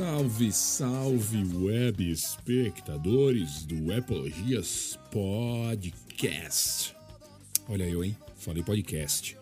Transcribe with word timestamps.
Salve, 0.00 0.50
salve, 0.50 1.44
web 1.58 2.10
espectadores 2.10 3.66
do 3.66 3.92
Apologias 3.92 4.98
Podcast. 5.12 6.96
Olha 7.68 7.84
eu, 7.84 8.02
hein? 8.02 8.16
Falei 8.38 8.62
podcast. 8.62 9.36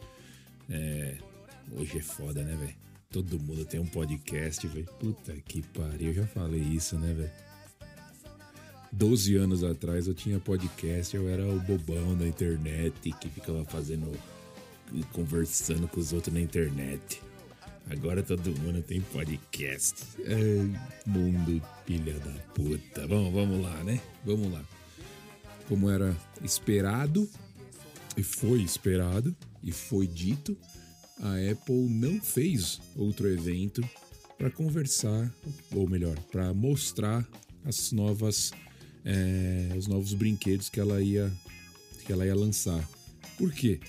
É, 0.69 1.15
hoje 1.77 1.99
é 1.99 2.03
foda, 2.03 2.43
né, 2.43 2.57
velho? 2.57 2.75
Todo 3.09 3.39
mundo 3.39 3.65
tem 3.65 3.79
um 3.79 3.87
podcast, 3.87 4.67
velho. 4.67 4.89
Puta 4.99 5.33
que 5.47 5.63
pariu, 5.63 6.09
eu 6.09 6.15
já 6.15 6.27
falei 6.27 6.61
isso, 6.61 6.99
né, 6.99 7.15
velho? 7.15 7.31
12 8.91 9.37
anos 9.37 9.63
atrás 9.63 10.09
eu 10.09 10.15
tinha 10.15 10.41
podcast, 10.41 11.17
eu 11.17 11.29
era 11.29 11.47
o 11.47 11.61
bobão 11.61 12.19
da 12.19 12.27
internet 12.27 13.13
que 13.21 13.29
ficava 13.29 13.65
fazendo. 13.65 14.11
conversando 15.13 15.87
com 15.87 16.01
os 16.01 16.13
outros 16.13 16.35
na 16.35 16.41
internet. 16.41 17.28
Agora 17.91 18.23
todo 18.23 18.55
mundo 18.61 18.83
tem 18.83 19.01
podcast. 19.01 20.05
É, 20.21 21.09
mundo 21.09 21.63
pilha 21.87 22.19
da 22.19 22.33
puta. 22.55 23.07
Vamos, 23.07 23.33
vamos 23.33 23.63
lá, 23.63 23.83
né? 23.83 24.01
Vamos 24.25 24.53
lá. 24.53 24.63
Como 25.69 25.89
era 25.89 26.15
esperado, 26.43 27.29
e 28.17 28.23
foi 28.23 28.63
esperado, 28.63 29.35
e 29.63 29.73
foi 29.73 30.07
dito, 30.07 30.57
a 31.21 31.35
Apple 31.51 31.89
não 31.89 32.21
fez 32.21 32.81
outro 32.95 33.27
evento 33.29 33.83
para 34.37 34.51
conversar, 34.51 35.33
ou 35.75 35.89
melhor, 35.89 36.19
para 36.31 36.53
mostrar 36.53 37.27
as 37.65 37.91
novas, 37.91 38.51
é, 39.05 39.75
os 39.77 39.87
novos 39.87 40.13
brinquedos 40.15 40.69
que 40.69 40.79
ela 40.79 41.03
ia, 41.03 41.33
que 42.05 42.13
ela 42.13 42.27
ia 42.27 42.35
lançar. 42.35 42.87
Por 43.37 43.53
quê? 43.53 43.81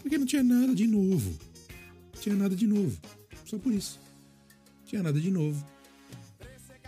Porque 0.00 0.16
não 0.16 0.26
tinha 0.26 0.42
nada 0.42 0.74
de 0.74 0.86
novo. 0.86 1.38
Não 2.14 2.20
tinha 2.20 2.34
nada 2.34 2.54
de 2.54 2.66
novo. 2.66 2.98
Só 3.52 3.58
por 3.58 3.70
isso. 3.70 4.00
Não 4.80 4.86
tinha 4.86 5.02
nada 5.02 5.20
de 5.20 5.30
novo. 5.30 5.62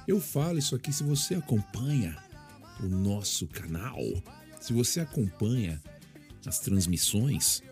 Eu 0.08 0.18
falo 0.18 0.58
isso 0.58 0.74
aqui 0.74 0.90
se 0.94 1.02
você 1.02 1.34
acompanha 1.34 2.16
o 2.80 2.86
nosso 2.86 3.46
canal, 3.46 3.98
se 4.62 4.72
você 4.72 5.00
acompanha 5.00 5.82
as 6.46 6.60
transmissões, 6.60 7.62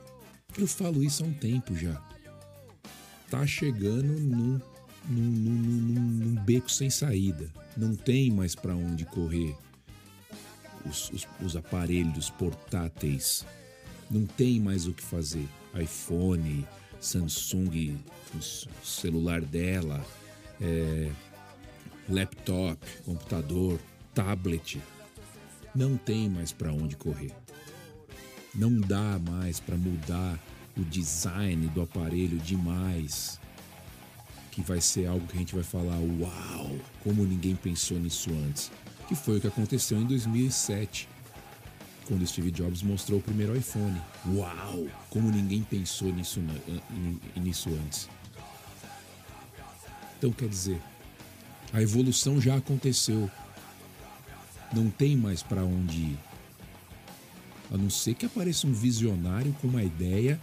eu 0.58 0.66
falo 0.66 1.02
isso 1.02 1.24
há 1.24 1.26
um 1.26 1.32
tempo 1.32 1.74
já. 1.74 2.06
Tá 3.30 3.46
chegando 3.46 4.12
num, 4.20 4.60
num, 5.08 5.22
num, 5.22 6.00
num 6.02 6.44
beco 6.44 6.70
sem 6.70 6.90
saída. 6.90 7.50
Não 7.74 7.96
tem 7.96 8.30
mais 8.30 8.54
para 8.54 8.76
onde 8.76 9.06
correr. 9.06 9.56
Os, 10.84 11.08
os, 11.08 11.26
os 11.42 11.56
aparelhos 11.56 12.28
portáteis. 12.28 13.46
Não 14.10 14.26
tem 14.26 14.60
mais 14.60 14.86
o 14.86 14.92
que 14.92 15.02
fazer. 15.02 15.48
iPhone, 15.80 16.66
Samsung, 17.02 17.98
celular 18.82 19.40
dela, 19.40 20.02
é, 20.60 21.10
laptop, 22.08 22.78
computador, 23.04 23.80
tablet. 24.14 24.80
Não 25.74 25.96
tem 25.96 26.30
mais 26.30 26.52
para 26.52 26.72
onde 26.72 26.96
correr. 26.96 27.32
Não 28.54 28.80
dá 28.80 29.18
mais 29.18 29.58
para 29.58 29.76
mudar 29.76 30.38
o 30.76 30.84
design 30.84 31.66
do 31.68 31.82
aparelho 31.82 32.38
demais. 32.38 33.40
Que 34.52 34.62
vai 34.62 34.80
ser 34.80 35.06
algo 35.06 35.26
que 35.26 35.34
a 35.34 35.40
gente 35.40 35.54
vai 35.54 35.64
falar: 35.64 35.98
uau, 35.98 36.78
como 37.02 37.24
ninguém 37.24 37.56
pensou 37.56 37.98
nisso 37.98 38.30
antes. 38.46 38.70
Que 39.08 39.16
foi 39.16 39.38
o 39.38 39.40
que 39.40 39.48
aconteceu 39.48 39.98
em 39.98 40.04
2007 40.04 41.08
quando 42.06 42.26
Steve 42.26 42.50
Jobs 42.50 42.82
mostrou 42.82 43.18
o 43.18 43.22
primeiro 43.22 43.56
iPhone. 43.56 44.00
Uau! 44.26 44.86
Como 45.10 45.30
ninguém 45.30 45.62
pensou 45.62 46.12
nisso, 46.12 46.40
nisso 47.36 47.70
antes. 47.84 48.08
Então 50.18 50.30
quer 50.30 50.48
dizer, 50.48 50.80
a 51.72 51.80
evolução 51.82 52.40
já 52.40 52.56
aconteceu. 52.56 53.30
Não 54.72 54.90
tem 54.90 55.16
mais 55.16 55.42
para 55.42 55.64
onde 55.64 55.96
ir. 55.96 56.18
A 57.72 57.76
não 57.76 57.88
ser 57.88 58.14
que 58.14 58.26
apareça 58.26 58.66
um 58.66 58.72
visionário 58.72 59.54
com 59.60 59.66
uma 59.66 59.82
ideia 59.82 60.40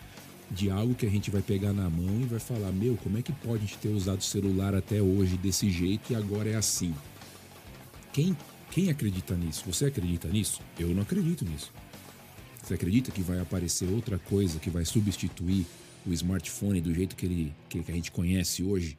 de 0.51 0.69
algo 0.69 0.95
que 0.95 1.05
a 1.05 1.09
gente 1.09 1.29
vai 1.29 1.41
pegar 1.41 1.73
na 1.73 1.89
mão 1.89 2.21
e 2.21 2.25
vai 2.25 2.39
falar: 2.39 2.71
Meu, 2.71 2.97
como 2.97 3.17
é 3.17 3.21
que 3.21 3.31
pode 3.31 3.63
a 3.63 3.67
gente 3.67 3.77
ter 3.77 3.89
usado 3.89 4.19
o 4.19 4.23
celular 4.23 4.73
até 4.73 5.01
hoje 5.01 5.37
desse 5.37 5.69
jeito 5.69 6.11
e 6.11 6.15
agora 6.15 6.49
é 6.49 6.55
assim? 6.55 6.93
Quem 8.11 8.35
quem 8.71 8.89
acredita 8.89 9.35
nisso? 9.35 9.63
Você 9.65 9.85
acredita 9.85 10.27
nisso? 10.27 10.61
Eu 10.77 10.89
não 10.89 11.01
acredito 11.01 11.43
nisso. 11.43 11.71
Você 12.61 12.75
acredita 12.75 13.11
que 13.11 13.21
vai 13.21 13.39
aparecer 13.39 13.89
outra 13.89 14.19
coisa 14.19 14.59
que 14.59 14.69
vai 14.69 14.85
substituir 14.85 15.65
o 16.05 16.13
smartphone 16.13 16.79
do 16.79 16.93
jeito 16.93 17.15
que, 17.15 17.25
ele, 17.25 17.55
que 17.67 17.79
a 17.79 17.93
gente 17.93 18.11
conhece 18.11 18.63
hoje? 18.63 18.97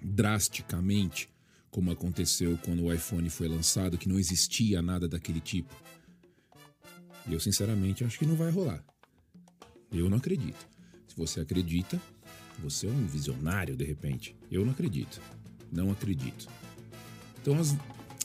Drasticamente, 0.00 1.28
como 1.70 1.90
aconteceu 1.90 2.58
quando 2.64 2.84
o 2.84 2.92
iPhone 2.92 3.28
foi 3.28 3.48
lançado, 3.48 3.98
que 3.98 4.08
não 4.08 4.18
existia 4.18 4.80
nada 4.80 5.08
daquele 5.08 5.40
tipo? 5.40 5.74
Eu, 7.28 7.40
sinceramente, 7.40 8.04
acho 8.04 8.18
que 8.18 8.26
não 8.26 8.36
vai 8.36 8.50
rolar. 8.50 8.84
Eu 9.90 10.08
não 10.08 10.18
acredito. 10.18 10.68
Se 11.08 11.16
você 11.16 11.40
acredita, 11.40 12.00
você 12.58 12.86
é 12.86 12.90
um 12.90 13.06
visionário 13.06 13.76
de 13.76 13.84
repente. 13.84 14.36
Eu 14.50 14.64
não 14.64 14.72
acredito. 14.72 15.20
Não 15.70 15.90
acredito. 15.90 16.48
Então, 17.40 17.58
as, 17.58 17.76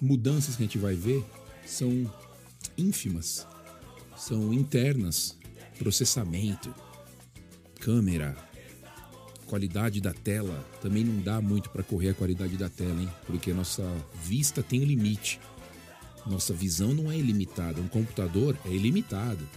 mudanças 0.02 0.56
que 0.56 0.64
a 0.64 0.66
gente 0.66 0.78
vai 0.78 0.96
ver 0.96 1.24
são 1.66 2.12
ínfimas, 2.78 3.46
são 4.16 4.54
internas, 4.54 5.38
processamento, 5.78 6.74
câmera, 7.80 8.36
qualidade 9.48 10.00
da 10.02 10.14
tela. 10.14 10.66
Também 10.82 11.04
não 11.04 11.22
dá 11.22 11.42
muito 11.42 11.70
para 11.70 11.84
correr 11.84 12.10
a 12.10 12.14
qualidade 12.14 12.58
da 12.58 12.70
tela, 12.70 13.02
hein? 13.02 13.10
Porque 13.26 13.54
nossa 13.54 13.84
vista 14.24 14.62
tem 14.62 14.84
limite. 14.84 15.40
Nossa 16.26 16.54
visão 16.54 16.94
não 16.94 17.12
é 17.12 17.18
ilimitada. 17.18 17.82
Um 17.82 17.88
computador 17.88 18.58
é 18.66 18.70
ilimitado. 18.70 19.48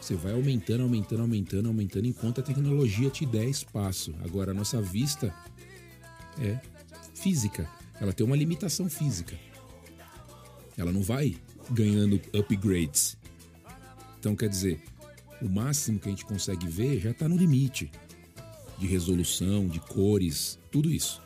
Você 0.00 0.14
vai 0.14 0.32
aumentando, 0.32 0.82
aumentando, 0.82 1.22
aumentando, 1.22 1.68
aumentando 1.68 2.06
enquanto 2.06 2.40
a 2.40 2.44
tecnologia 2.44 3.10
te 3.10 3.26
der 3.26 3.46
espaço. 3.46 4.14
Agora, 4.22 4.52
a 4.52 4.54
nossa 4.54 4.80
vista 4.80 5.34
é 6.38 6.58
física. 7.14 7.68
Ela 8.00 8.12
tem 8.12 8.24
uma 8.24 8.36
limitação 8.36 8.88
física. 8.88 9.36
Ela 10.78 10.92
não 10.92 11.02
vai 11.02 11.36
ganhando 11.70 12.20
upgrades. 12.32 13.18
Então, 14.18 14.34
quer 14.34 14.48
dizer, 14.48 14.80
o 15.42 15.48
máximo 15.48 15.98
que 15.98 16.08
a 16.08 16.10
gente 16.10 16.24
consegue 16.24 16.66
ver 16.66 17.00
já 17.00 17.10
está 17.10 17.28
no 17.28 17.36
limite 17.36 17.90
de 18.78 18.86
resolução, 18.86 19.66
de 19.66 19.80
cores, 19.80 20.58
tudo 20.70 20.90
isso. 20.90 21.20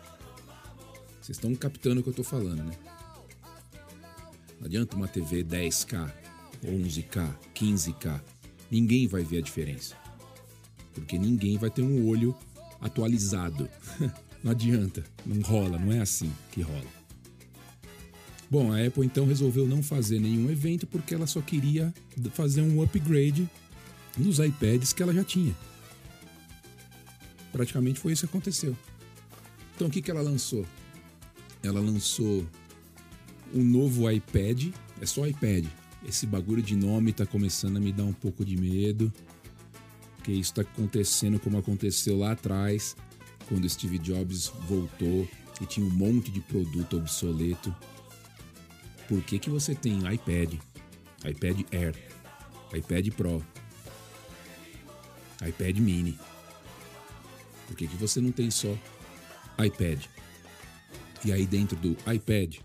Vocês 1.21 1.37
estão 1.37 1.55
captando 1.55 2.01
o 2.01 2.03
que 2.03 2.09
eu 2.09 2.13
estou 2.13 2.25
falando, 2.25 2.65
né? 2.65 2.73
Não 4.59 4.67
adianta 4.67 4.97
uma 4.97 5.07
TV 5.07 5.45
10K, 5.45 6.11
11K, 6.65 7.35
15K. 7.55 8.21
Ninguém 8.71 9.07
vai 9.07 9.23
ver 9.23 9.39
a 9.39 9.43
diferença. 9.43 9.97
Porque 10.95 11.19
ninguém 11.19 11.59
vai 11.59 11.71
ter 11.71 11.83
um 11.83 12.09
olho 12.09 12.35
atualizado. 12.81 13.69
não 14.43 14.53
adianta, 14.53 15.05
não 15.27 15.43
rola, 15.43 15.79
não 15.79 15.93
é 15.93 16.01
assim 16.01 16.33
que 16.51 16.63
rola. 16.63 17.02
Bom, 18.53 18.71
a 18.71 18.87
Apple 18.87 19.07
então 19.07 19.25
resolveu 19.25 19.67
não 19.67 19.83
fazer 19.83 20.21
nenhum 20.21 20.51
evento 20.51 20.87
porque 20.87 21.15
ela 21.15 21.27
só 21.27 21.41
queria 21.41 21.91
fazer 22.35 22.61
um 22.61 22.83
upgrade 22.83 23.49
nos 24.19 24.41
iPads 24.41 24.93
que 24.93 25.03
ela 25.03 25.15
já 25.15 25.25
tinha. 25.25 25.57
Praticamente 27.51 27.99
foi 27.99 28.13
isso 28.13 28.27
que 28.27 28.31
aconteceu. 28.31 28.77
Então 29.75 29.89
o 29.89 29.91
que, 29.91 30.03
que 30.03 30.11
ela 30.11 30.21
lançou? 30.21 30.67
Ela 31.63 31.81
lançou 31.81 32.47
um 33.55 33.65
novo 33.65 34.11
iPad, 34.11 34.67
é 35.01 35.07
só 35.07 35.27
iPad. 35.27 35.65
Esse 36.07 36.27
bagulho 36.27 36.61
de 36.61 36.77
nome 36.77 37.15
tá 37.15 37.25
começando 37.25 37.79
a 37.79 37.81
me 37.81 37.91
dar 37.91 38.05
um 38.05 38.13
pouco 38.13 38.45
de 38.45 38.59
medo. 38.59 39.11
Porque 40.17 40.31
isso 40.31 40.53
tá 40.53 40.61
acontecendo 40.61 41.41
como 41.41 41.57
aconteceu 41.57 42.19
lá 42.19 42.33
atrás, 42.33 42.97
quando 43.49 43.67
Steve 43.67 43.99
Jobs 43.99 44.53
voltou 44.69 45.27
e 45.59 45.65
tinha 45.65 45.87
um 45.87 45.91
monte 45.91 46.31
de 46.31 46.43
produto 46.43 46.99
obsoleto 46.99 47.75
por 49.13 49.23
que, 49.23 49.39
que 49.39 49.51
você 49.51 49.75
tem 49.75 49.99
iPad, 50.11 50.55
iPad 51.23 51.61
Air, 51.71 51.95
iPad 52.75 53.09
Pro, 53.11 53.45
iPad 55.47 55.77
Mini? 55.81 56.19
Por 57.67 57.77
que, 57.77 57.87
que 57.87 57.97
você 57.97 58.23
não 58.23 58.33
tem 58.33 58.51
só 58.51 58.75
iPad? 59.63 60.07
E 61.27 61.31
aí 61.31 61.45
dentro 61.45 61.77
do 61.77 61.91
iPad, 62.11 62.61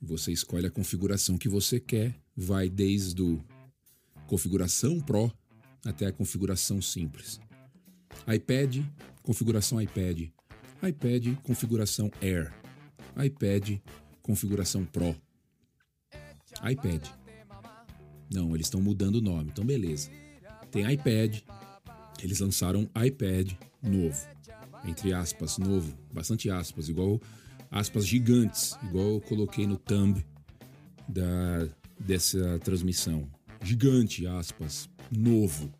você 0.00 0.30
escolhe 0.30 0.64
a 0.64 0.70
configuração 0.70 1.36
que 1.36 1.48
você 1.48 1.80
quer, 1.80 2.14
vai 2.36 2.68
desde 2.68 3.20
o 3.20 3.44
configuração 4.28 5.00
Pro 5.00 5.36
até 5.84 6.06
a 6.06 6.12
configuração 6.12 6.80
simples. 6.80 7.40
iPad, 8.32 8.76
configuração 9.24 9.82
iPad. 9.82 10.20
iPad, 10.88 11.34
configuração 11.42 12.12
Air. 12.22 12.54
iPad, 13.16 13.80
configuração 14.22 14.84
Pro. 14.84 15.16
iPad. 16.70 17.06
Não, 18.32 18.54
eles 18.54 18.66
estão 18.66 18.80
mudando 18.80 19.16
o 19.16 19.20
nome, 19.20 19.50
então 19.50 19.64
beleza. 19.64 20.10
Tem 20.70 20.90
iPad, 20.90 21.40
eles 22.22 22.40
lançaram 22.40 22.88
iPad 23.04 23.52
novo. 23.82 24.26
Entre 24.84 25.12
aspas, 25.12 25.58
novo, 25.58 25.96
bastante 26.12 26.50
aspas, 26.50 26.88
igual 26.88 27.20
aspas 27.70 28.06
gigantes, 28.06 28.76
igual 28.82 29.14
eu 29.14 29.20
coloquei 29.20 29.66
no 29.66 29.76
thumb 29.76 30.24
da, 31.08 31.68
dessa 31.98 32.58
transmissão. 32.60 33.28
Gigante, 33.62 34.26
aspas, 34.26 34.88
novo. 35.10 35.72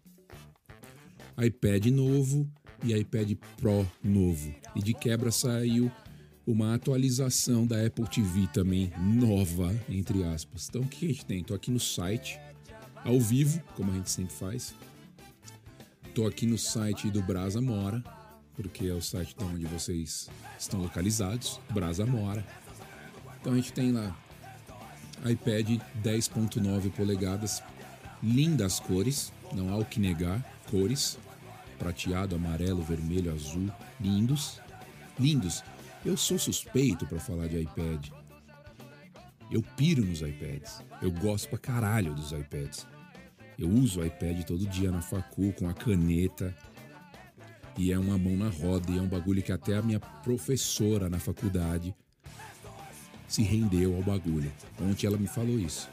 iPad 1.43 1.87
novo 1.87 2.49
e 2.85 2.93
iPad 2.93 3.33
Pro 3.57 3.87
novo. 4.03 4.55
E 4.75 4.83
de 4.83 4.95
quebra 4.95 5.31
saiu 5.31 5.91
uma 6.53 6.75
atualização 6.75 7.67
da 7.67 7.85
Apple 7.87 8.07
TV 8.07 8.47
também 8.53 8.93
nova, 8.99 9.75
entre 9.89 10.23
aspas. 10.23 10.69
Então 10.69 10.83
o 10.83 10.87
que 10.87 11.07
a 11.07 11.09
gente 11.09 11.25
tem? 11.25 11.41
Estou 11.41 11.57
aqui 11.57 11.71
no 11.71 11.81
site, 11.81 12.39
ao 13.05 13.19
vivo, 13.19 13.63
como 13.75 13.91
a 13.91 13.95
gente 13.95 14.11
sempre 14.11 14.35
faz. 14.35 14.75
Estou 16.07 16.27
aqui 16.27 16.45
no 16.45 16.59
site 16.59 17.11
do 17.11 17.23
Brasa 17.23 17.61
Mora, 17.61 18.05
porque 18.55 18.87
é 18.87 18.93
o 18.93 19.01
site 19.01 19.35
de 19.35 19.43
onde 19.45 19.65
vocês 19.65 20.29
estão 20.59 20.83
localizados, 20.83 21.59
Brasa 21.71 22.05
Mora. 22.05 22.47
Então 23.41 23.55
a 23.55 23.57
gente 23.57 23.73
tem 23.73 23.91
lá 23.91 24.15
iPad 25.25 25.81
10.9 26.05 26.91
polegadas, 26.93 27.63
lindas 28.23 28.79
cores, 28.79 29.33
não 29.55 29.71
há 29.71 29.79
o 29.79 29.87
que 29.87 29.99
negar, 29.99 30.45
cores, 30.71 31.19
prateado, 31.79 32.37
amarelo, 32.37 32.83
vermelho, 32.83 33.33
azul, 33.33 33.71
lindos, 33.99 34.61
lindos. 35.19 35.65
Eu 36.05 36.17
sou 36.17 36.37
suspeito 36.37 37.07
para 37.07 37.21
falar 37.21 37.47
de 37.47 37.61
iPad. 37.61 38.09
Eu 39.51 39.63
piro 39.77 40.05
nos 40.05 40.21
iPads. 40.21 40.83
Eu 41.01 41.13
gosto 41.13 41.49
pra 41.49 41.59
caralho 41.59 42.13
dos 42.13 42.33
iPads. 42.33 42.87
Eu 43.57 43.69
uso 43.69 44.01
o 44.01 44.05
iPad 44.05 44.43
todo 44.45 44.67
dia 44.67 44.91
na 44.91 45.01
facu 45.01 45.53
com 45.53 45.69
a 45.69 45.75
caneta. 45.75 46.57
E 47.79 47.93
é 47.93 47.99
uma 47.99 48.19
mão 48.19 48.37
na 48.37 48.49
roda 48.49 48.91
e 48.91 48.99
é 48.99 49.01
um 49.01 49.07
bagulho 49.07 49.43
que 49.43 49.53
até 49.53 49.77
a 49.77 49.83
minha 49.83 50.01
professora 50.01 51.09
na 51.09 51.19
faculdade 51.19 51.95
se 53.29 53.43
rendeu 53.43 53.95
ao 53.95 54.03
bagulho. 54.03 54.53
Ontem 54.81 55.07
ela 55.07 55.17
me 55.17 55.29
falou 55.29 55.59
isso. 55.59 55.89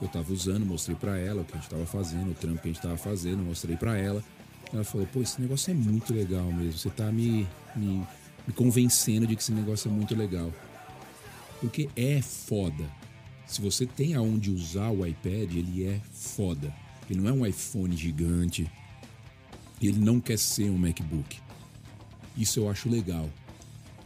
Eu 0.00 0.08
tava 0.08 0.32
usando, 0.32 0.64
mostrei 0.64 0.96
para 0.96 1.18
ela 1.18 1.42
o 1.42 1.44
que 1.44 1.52
a 1.52 1.56
gente 1.56 1.68
tava 1.68 1.86
fazendo, 1.86 2.30
o 2.30 2.34
trampo 2.34 2.62
que 2.62 2.68
a 2.68 2.72
gente 2.72 2.82
tava 2.82 2.96
fazendo, 2.96 3.44
mostrei 3.44 3.76
para 3.76 3.96
ela. 3.96 4.24
Ela 4.72 4.84
falou: 4.84 5.06
"Pô, 5.06 5.20
esse 5.20 5.40
negócio 5.40 5.70
é 5.70 5.74
muito 5.74 6.14
legal 6.14 6.50
mesmo. 6.52 6.78
Você 6.78 6.90
tá 6.90 7.12
me, 7.12 7.46
me 7.76 8.06
me 8.48 8.54
convencendo 8.54 9.26
de 9.26 9.36
que 9.36 9.42
esse 9.42 9.52
negócio 9.52 9.90
é 9.90 9.92
muito 9.92 10.16
legal. 10.16 10.50
Porque 11.60 11.90
é 11.94 12.22
foda. 12.22 12.90
Se 13.46 13.60
você 13.60 13.84
tem 13.84 14.14
aonde 14.14 14.50
usar 14.50 14.88
o 14.88 15.06
iPad, 15.06 15.54
ele 15.54 15.84
é 15.84 16.00
foda. 16.14 16.74
Ele 17.10 17.20
não 17.20 17.28
é 17.28 17.32
um 17.32 17.46
iPhone 17.46 17.94
gigante. 17.94 18.70
Ele 19.82 19.98
não 19.98 20.18
quer 20.18 20.38
ser 20.38 20.70
um 20.70 20.78
MacBook. 20.78 21.38
Isso 22.38 22.58
eu 22.58 22.70
acho 22.70 22.88
legal. 22.88 23.28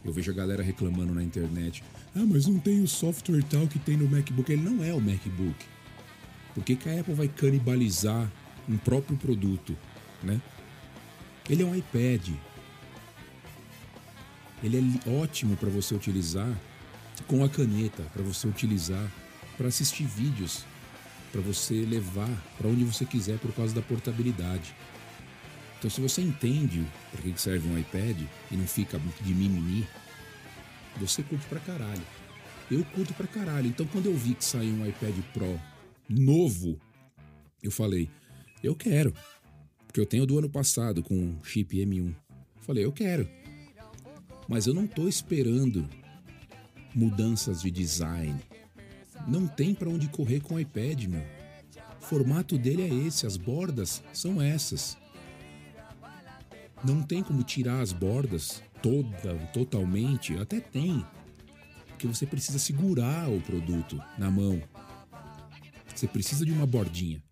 Eu 0.03 0.11
vejo 0.11 0.29
a 0.29 0.35
galera 0.35 0.61
reclamando 0.61 1.13
na 1.13 1.23
internet. 1.23 1.81
Ah, 2.13 2.25
mas 2.27 2.45
não 2.45 2.59
tem 2.59 2.81
o 2.81 2.87
software 2.87 3.43
tal 3.43 3.65
que 3.65 3.79
tem 3.79 3.95
no 3.95 4.09
MacBook. 4.09 4.51
Ele 4.51 4.61
não 4.61 4.83
é 4.83 4.93
o 4.93 4.99
MacBook. 4.99 5.65
Por 6.53 6.65
que, 6.65 6.75
que 6.75 6.89
a 6.89 6.99
Apple 6.99 7.13
vai 7.13 7.29
canibalizar 7.29 8.29
um 8.67 8.77
próprio 8.77 9.17
produto, 9.17 9.77
né? 10.21 10.41
Ele 11.49 11.63
é 11.63 11.65
um 11.65 11.75
iPad. 11.75 12.29
Ele 14.63 14.77
é 15.05 15.09
ótimo 15.09 15.57
para 15.57 15.69
você 15.69 15.93
utilizar 15.93 16.57
com 17.27 17.43
a 17.43 17.49
caneta, 17.49 18.03
para 18.13 18.23
você 18.23 18.47
utilizar 18.47 19.11
para 19.57 19.67
assistir 19.67 20.05
vídeos, 20.05 20.65
para 21.31 21.41
você 21.41 21.85
levar 21.85 22.29
para 22.57 22.67
onde 22.67 22.83
você 22.83 23.05
quiser 23.05 23.37
por 23.39 23.53
causa 23.53 23.73
da 23.73 23.81
portabilidade. 23.81 24.73
Então, 25.77 25.89
se 25.89 25.99
você 25.99 26.21
entende 26.21 26.85
para 27.11 27.21
que 27.21 27.39
serve 27.39 27.67
um 27.67 27.77
iPad 27.77 28.17
e 28.49 28.55
não 28.55 28.65
fica 28.65 28.99
de 29.21 29.33
mimimi, 29.33 29.85
você 30.97 31.21
curte 31.23 31.45
pra 31.47 31.59
caralho. 31.59 32.01
Eu 32.71 32.85
curto 32.85 33.13
pra 33.13 33.27
caralho. 33.27 33.67
Então, 33.67 33.85
quando 33.87 34.05
eu 34.05 34.15
vi 34.15 34.33
que 34.33 34.45
saiu 34.45 34.73
um 34.73 34.87
iPad 34.87 35.13
Pro 35.33 35.59
novo, 36.07 36.79
eu 37.61 37.69
falei, 37.69 38.09
eu 38.63 38.75
quero. 38.75 39.13
Porque 39.85 39.99
eu 39.99 40.05
tenho 40.05 40.25
do 40.25 40.37
ano 40.39 40.49
passado 40.49 41.03
com 41.03 41.35
chip 41.43 41.75
M1. 41.75 42.15
Falei, 42.61 42.85
eu 42.85 42.91
quero. 42.91 43.27
Mas 44.47 44.67
eu 44.67 44.73
não 44.73 44.85
estou 44.85 45.07
esperando 45.07 45.87
mudanças 46.93 47.61
de 47.61 47.71
design. 47.71 48.39
Não 49.27 49.47
tem 49.47 49.73
para 49.73 49.89
onde 49.89 50.07
correr 50.07 50.41
com 50.41 50.55
o 50.55 50.59
iPad, 50.59 51.05
meu. 51.05 51.23
O 52.01 52.05
formato 52.05 52.57
dele 52.57 52.81
é 52.81 53.07
esse, 53.07 53.25
as 53.25 53.37
bordas 53.37 54.03
são 54.13 54.41
essas. 54.41 54.97
Não 56.83 57.01
tem 57.01 57.23
como 57.23 57.43
tirar 57.43 57.79
as 57.79 57.93
bordas 57.93 58.61
toda, 58.81 59.35
totalmente, 59.53 60.37
até 60.37 60.59
tem. 60.59 61.05
Porque 61.87 62.05
você 62.05 62.25
precisa 62.25 62.59
segurar 62.59 63.29
o 63.29 63.39
produto 63.39 64.01
na 64.17 64.29
mão. 64.29 64.61
Você 65.95 66.07
precisa 66.07 66.45
de 66.45 66.51
uma 66.51 66.65
bordinha. 66.65 67.23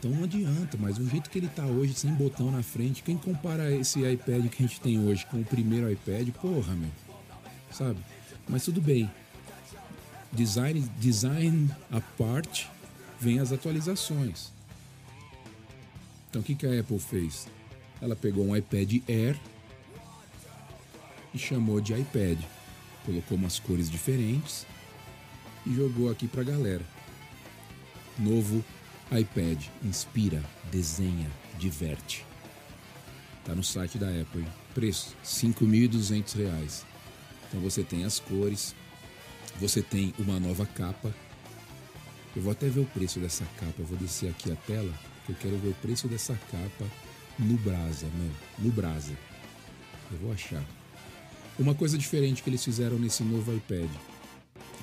Então 0.00 0.10
não 0.12 0.24
adianta, 0.24 0.78
mas 0.80 0.96
o 0.96 1.06
jeito 1.06 1.28
que 1.28 1.38
ele 1.38 1.48
tá 1.48 1.66
hoje, 1.66 1.92
sem 1.92 2.10
botão 2.14 2.50
na 2.50 2.62
frente, 2.62 3.02
quem 3.02 3.18
compara 3.18 3.70
esse 3.70 4.00
iPad 4.00 4.48
que 4.48 4.64
a 4.64 4.66
gente 4.66 4.80
tem 4.80 4.98
hoje 4.98 5.26
com 5.26 5.38
o 5.38 5.44
primeiro 5.44 5.92
iPad, 5.92 6.26
porra, 6.30 6.74
meu. 6.74 6.88
Sabe? 7.70 8.00
Mas 8.48 8.64
tudo 8.64 8.80
bem. 8.80 9.10
Design, 10.32 10.80
design 10.98 11.70
à 11.92 12.00
parte, 12.00 12.66
vem 13.20 13.40
as 13.40 13.52
atualizações. 13.52 14.50
Então 16.30 16.40
o 16.40 16.44
que, 16.44 16.54
que 16.54 16.66
a 16.66 16.80
Apple 16.80 16.98
fez? 16.98 17.46
Ela 18.00 18.16
pegou 18.16 18.46
um 18.46 18.56
iPad 18.56 19.02
Air 19.06 19.38
e 21.34 21.38
chamou 21.38 21.78
de 21.78 21.92
iPad. 21.92 22.38
Colocou 23.04 23.36
umas 23.36 23.58
cores 23.58 23.90
diferentes 23.90 24.66
e 25.66 25.74
jogou 25.74 26.10
aqui 26.10 26.26
pra 26.26 26.42
galera. 26.42 26.84
Novo 28.18 28.64
iPad 29.10 29.64
inspira, 29.82 30.42
desenha, 30.70 31.28
diverte. 31.58 32.24
Tá 33.44 33.54
no 33.54 33.64
site 33.64 33.98
da 33.98 34.06
Apple. 34.08 34.46
Preço: 34.74 35.16
R$ 35.20 35.24
5.200. 35.24 36.84
Então 37.48 37.60
você 37.60 37.82
tem 37.82 38.04
as 38.04 38.20
cores, 38.20 38.74
você 39.58 39.82
tem 39.82 40.14
uma 40.18 40.38
nova 40.38 40.64
capa. 40.64 41.12
Eu 42.36 42.42
vou 42.42 42.52
até 42.52 42.68
ver 42.68 42.80
o 42.80 42.86
preço 42.86 43.18
dessa 43.18 43.44
capa. 43.58 43.74
Eu 43.78 43.86
vou 43.86 43.98
descer 43.98 44.30
aqui 44.30 44.52
a 44.52 44.56
tela, 44.56 44.92
que 45.26 45.32
eu 45.32 45.36
quero 45.36 45.58
ver 45.58 45.70
o 45.70 45.74
preço 45.74 46.06
dessa 46.06 46.34
capa 46.50 46.86
no 47.36 47.56
Brasa, 47.58 48.06
meu, 48.14 48.30
no 48.58 48.70
Brasa. 48.70 49.12
Eu 50.12 50.18
vou 50.18 50.32
achar. 50.32 50.62
Uma 51.58 51.74
coisa 51.74 51.98
diferente 51.98 52.42
que 52.42 52.50
eles 52.50 52.64
fizeram 52.64 52.98
nesse 52.98 53.24
novo 53.24 53.52
iPad. 53.52 53.90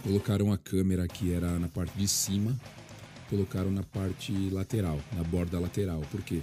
Colocaram 0.04 0.52
a 0.52 0.58
câmera 0.58 1.08
que 1.08 1.32
era 1.32 1.58
na 1.58 1.70
parte 1.70 1.98
de 1.98 2.08
cima 2.08 2.56
colocaram 3.30 3.72
na 3.72 3.84
parte 3.84 4.32
lateral, 4.50 5.00
na 5.14 5.24
borda 5.24 5.60
lateral. 5.60 6.02
Por 6.12 6.22
quê? 6.22 6.42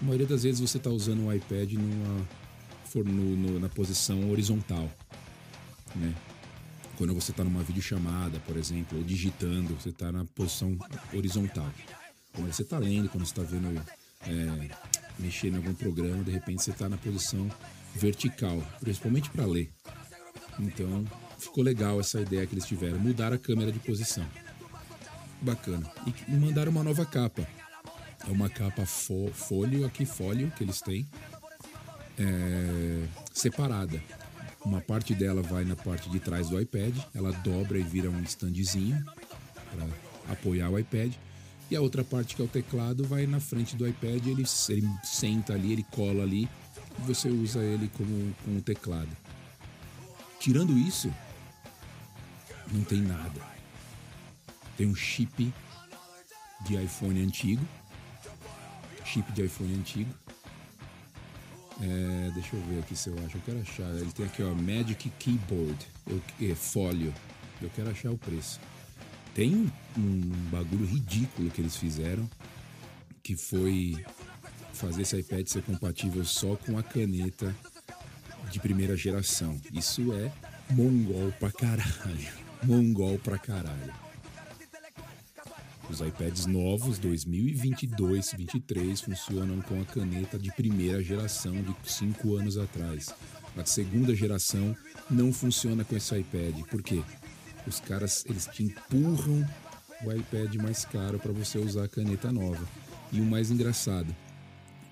A 0.00 0.04
maioria 0.04 0.26
das 0.26 0.42
vezes 0.42 0.60
você 0.60 0.78
está 0.78 0.90
usando 0.90 1.26
o 1.26 1.32
iPad 1.32 1.72
numa, 1.72 2.26
no, 2.94 3.36
no, 3.36 3.60
na 3.60 3.68
posição 3.68 4.30
horizontal, 4.30 4.90
né? 5.94 6.14
Quando 6.96 7.14
você 7.14 7.30
está 7.30 7.42
numa 7.42 7.62
videochamada, 7.62 8.38
por 8.40 8.56
exemplo, 8.56 8.98
ou 8.98 9.04
digitando, 9.04 9.74
você 9.74 9.88
está 9.88 10.12
na 10.12 10.24
posição 10.24 10.76
horizontal. 11.14 11.70
Quando 12.34 12.52
você 12.52 12.62
está 12.62 12.78
lendo, 12.78 13.08
quando 13.08 13.24
você 13.24 13.32
está 13.32 13.42
vendo, 13.42 13.82
é, 14.26 14.70
mexendo 15.18 15.54
em 15.54 15.56
algum 15.56 15.72
programa, 15.72 16.22
de 16.22 16.30
repente 16.30 16.62
você 16.62 16.70
está 16.70 16.90
na 16.90 16.98
posição 16.98 17.50
vertical, 17.94 18.62
principalmente 18.80 19.30
para 19.30 19.46
ler. 19.46 19.70
Então, 20.58 21.06
ficou 21.38 21.64
legal 21.64 21.98
essa 21.98 22.20
ideia 22.20 22.46
que 22.46 22.52
eles 22.52 22.66
tiveram, 22.66 22.98
mudar 22.98 23.32
a 23.32 23.38
câmera 23.38 23.72
de 23.72 23.78
posição 23.78 24.26
bacana. 25.40 25.90
E 26.06 26.32
mandaram 26.32 26.70
uma 26.70 26.82
nova 26.82 27.04
capa. 27.04 27.46
É 28.26 28.30
uma 28.30 28.48
capa 28.48 28.84
fo 28.84 29.30
folho, 29.32 29.86
aqui 29.86 30.04
folho 30.04 30.52
que 30.56 30.62
eles 30.62 30.80
têm, 30.80 31.06
é, 32.18 33.04
separada. 33.32 34.02
Uma 34.64 34.80
parte 34.80 35.14
dela 35.14 35.40
vai 35.40 35.64
na 35.64 35.74
parte 35.74 36.10
de 36.10 36.20
trás 36.20 36.50
do 36.50 36.60
iPad, 36.60 36.94
ela 37.14 37.32
dobra 37.32 37.78
e 37.78 37.82
vira 37.82 38.10
um 38.10 38.22
standzinho 38.24 39.02
para 39.72 40.34
apoiar 40.34 40.68
o 40.68 40.78
iPad. 40.78 41.14
E 41.70 41.76
a 41.76 41.80
outra 41.80 42.04
parte 42.04 42.36
que 42.36 42.42
é 42.42 42.44
o 42.44 42.48
teclado 42.48 43.04
vai 43.04 43.26
na 43.26 43.40
frente 43.40 43.74
do 43.74 43.88
iPad, 43.88 44.26
ele, 44.26 44.44
ele 44.68 44.90
senta 45.02 45.54
ali, 45.54 45.72
ele 45.72 45.86
cola 45.90 46.22
ali 46.22 46.48
e 46.98 47.02
você 47.06 47.28
usa 47.28 47.60
ele 47.60 47.90
como, 47.96 48.34
como 48.44 48.60
teclado. 48.60 49.16
Tirando 50.38 50.76
isso, 50.76 51.10
não 52.70 52.82
tem 52.82 53.00
nada 53.00 53.59
tem 54.80 54.88
um 54.88 54.94
chip 54.94 55.52
de 56.62 56.82
iPhone 56.82 57.22
antigo. 57.22 57.62
Chip 59.04 59.30
de 59.32 59.44
iPhone 59.44 59.74
antigo. 59.74 60.10
É, 61.82 62.30
deixa 62.32 62.56
eu 62.56 62.62
ver 62.62 62.78
aqui 62.78 62.96
se 62.96 63.10
eu 63.10 63.14
acho. 63.26 63.36
Eu 63.36 63.42
quero 63.44 63.60
achar. 63.60 63.94
Ele 63.96 64.10
tem 64.10 64.24
aqui, 64.24 64.42
ó, 64.42 64.54
Magic 64.54 65.10
Keyboard. 65.18 65.86
Eu, 66.06 66.22
é, 66.40 66.54
folio. 66.54 67.12
Eu 67.60 67.68
quero 67.76 67.90
achar 67.90 68.10
o 68.10 68.16
preço. 68.16 68.58
Tem 69.34 69.54
um, 69.54 69.70
um 70.00 70.20
bagulho 70.50 70.86
ridículo 70.86 71.50
que 71.50 71.60
eles 71.60 71.76
fizeram. 71.76 72.26
Que 73.22 73.36
foi 73.36 74.02
fazer 74.72 75.02
esse 75.02 75.18
iPad 75.18 75.46
ser 75.46 75.62
compatível 75.62 76.24
só 76.24 76.56
com 76.56 76.78
a 76.78 76.82
caneta 76.82 77.54
de 78.50 78.58
primeira 78.58 78.96
geração. 78.96 79.60
Isso 79.74 80.10
é 80.14 80.32
mongol 80.70 81.30
pra 81.32 81.52
caralho. 81.52 82.32
Mongol 82.62 83.18
pra 83.18 83.36
caralho. 83.36 84.09
Os 85.90 86.00
iPads 86.00 86.46
novos 86.46 87.00
2022 87.00 88.32
23 88.36 89.00
funcionam 89.00 89.60
com 89.60 89.80
a 89.80 89.84
caneta 89.84 90.38
de 90.38 90.52
primeira 90.52 91.02
geração 91.02 91.52
de 91.52 91.74
5 91.84 92.36
anos 92.36 92.56
atrás. 92.56 93.12
A 93.56 93.64
segunda 93.64 94.14
geração 94.14 94.76
não 95.10 95.32
funciona 95.32 95.84
com 95.84 95.96
esse 95.96 96.16
iPad. 96.16 96.60
Por 96.70 96.80
quê? 96.80 97.02
Os 97.66 97.80
caras 97.80 98.24
eles 98.28 98.46
te 98.46 98.62
empurram 98.62 99.44
o 100.04 100.12
iPad 100.12 100.54
mais 100.62 100.84
caro 100.84 101.18
para 101.18 101.32
você 101.32 101.58
usar 101.58 101.84
a 101.84 101.88
caneta 101.88 102.30
nova. 102.30 102.64
E 103.10 103.20
o 103.20 103.24
mais 103.24 103.50
engraçado, 103.50 104.14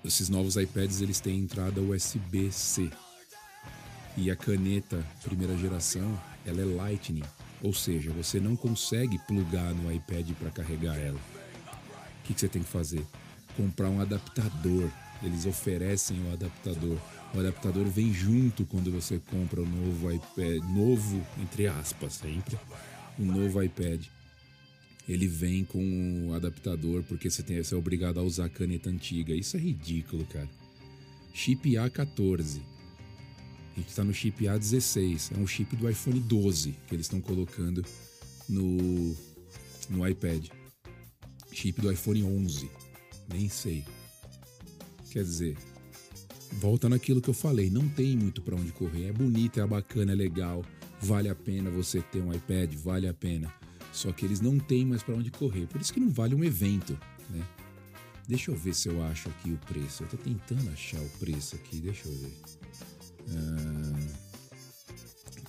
esses 0.03 0.27
novos 0.27 0.57
iPads 0.57 0.99
eles 0.99 1.21
têm 1.21 1.39
entrada 1.39 1.81
USB-C. 1.81 2.89
E 4.17 4.29
a 4.29 4.35
caneta 4.35 5.01
primeira 5.23 5.57
geração, 5.57 6.19
ela 6.45 6.61
é 6.61 6.65
Lightning, 6.65 7.23
ou 7.61 7.73
seja, 7.73 8.11
você 8.11 8.39
não 8.39 8.55
consegue 8.55 9.19
plugar 9.19 9.73
no 9.73 9.91
iPad 9.91 10.31
para 10.33 10.49
carregar 10.49 10.97
ela. 10.97 11.19
O 11.19 12.23
que, 12.23 12.33
que 12.33 12.39
você 12.39 12.47
tem 12.47 12.63
que 12.63 12.69
fazer? 12.69 13.05
Comprar 13.57 13.89
um 13.89 13.99
adaptador. 13.99 14.89
Eles 15.21 15.45
oferecem 15.45 16.17
o 16.23 16.33
adaptador. 16.33 16.97
O 17.33 17.39
adaptador 17.39 17.85
vem 17.85 18.13
junto 18.13 18.65
quando 18.65 18.91
você 18.91 19.19
compra 19.29 19.61
o 19.61 19.65
novo 19.65 20.11
iPad, 20.11 20.63
novo 20.73 21.21
entre 21.41 21.67
aspas 21.67 22.13
sempre, 22.13 22.57
um 23.19 23.25
novo 23.25 23.61
iPad. 23.61 24.03
Ele 25.07 25.27
vem 25.27 25.65
com 25.65 26.27
o 26.29 26.33
adaptador 26.33 27.03
porque 27.03 27.29
você, 27.29 27.43
tem, 27.43 27.61
você 27.61 27.73
é 27.73 27.77
obrigado 27.77 28.19
a 28.19 28.23
usar 28.23 28.45
a 28.45 28.49
caneta 28.49 28.89
antiga. 28.89 29.33
Isso 29.33 29.57
é 29.57 29.59
ridículo, 29.59 30.23
cara. 30.25 30.49
Chip 31.33 31.71
A14. 31.71 32.61
Gente 33.79 33.89
está 33.91 34.03
no 34.03 34.13
chip 34.13 34.43
A16. 34.43 35.31
É 35.33 35.39
um 35.39 35.47
chip 35.47 35.73
do 35.77 35.89
iPhone 35.89 36.19
12 36.19 36.75
que 36.85 36.95
eles 36.95 37.05
estão 37.05 37.21
colocando 37.21 37.85
no, 38.49 39.15
no 39.89 40.05
iPad. 40.05 40.47
Chip 41.53 41.79
do 41.79 41.89
iPhone 41.89 42.21
11. 42.25 42.69
Nem 43.33 43.47
sei. 43.47 43.85
Quer 45.09 45.23
dizer, 45.23 45.57
volta 46.51 46.89
naquilo 46.89 47.21
que 47.21 47.29
eu 47.29 47.33
falei. 47.33 47.69
Não 47.69 47.87
tem 47.87 48.17
muito 48.17 48.41
para 48.41 48.57
onde 48.57 48.73
correr. 48.73 49.05
É 49.05 49.13
bonito, 49.13 49.61
é 49.61 49.65
bacana, 49.65 50.11
é 50.11 50.15
legal. 50.15 50.65
Vale 51.01 51.29
a 51.29 51.35
pena 51.35 51.69
você 51.69 52.01
ter 52.01 52.21
um 52.21 52.33
iPad, 52.33 52.73
vale 52.75 53.07
a 53.07 53.13
pena. 53.13 53.53
Só 53.93 54.11
que 54.11 54.25
eles 54.25 54.41
não 54.41 54.59
têm 54.59 54.85
mais 54.85 55.01
para 55.03 55.15
onde 55.15 55.31
correr. 55.31 55.67
Por 55.67 55.79
isso 55.79 55.93
que 55.93 56.01
não 56.01 56.09
vale 56.09 56.35
um 56.35 56.43
evento, 56.43 56.99
né? 57.29 57.47
Deixa 58.27 58.51
eu 58.51 58.57
ver 58.57 58.75
se 58.75 58.89
eu 58.89 59.01
acho 59.03 59.29
aqui 59.29 59.51
o 59.51 59.57
preço. 59.59 60.03
Eu 60.03 60.09
tô 60.09 60.17
tentando 60.17 60.69
achar 60.69 60.99
o 60.99 61.09
preço 61.11 61.55
aqui, 61.55 61.77
deixa 61.77 62.09
eu 62.09 62.13
ver. 62.17 62.58
Ah, 63.35 63.99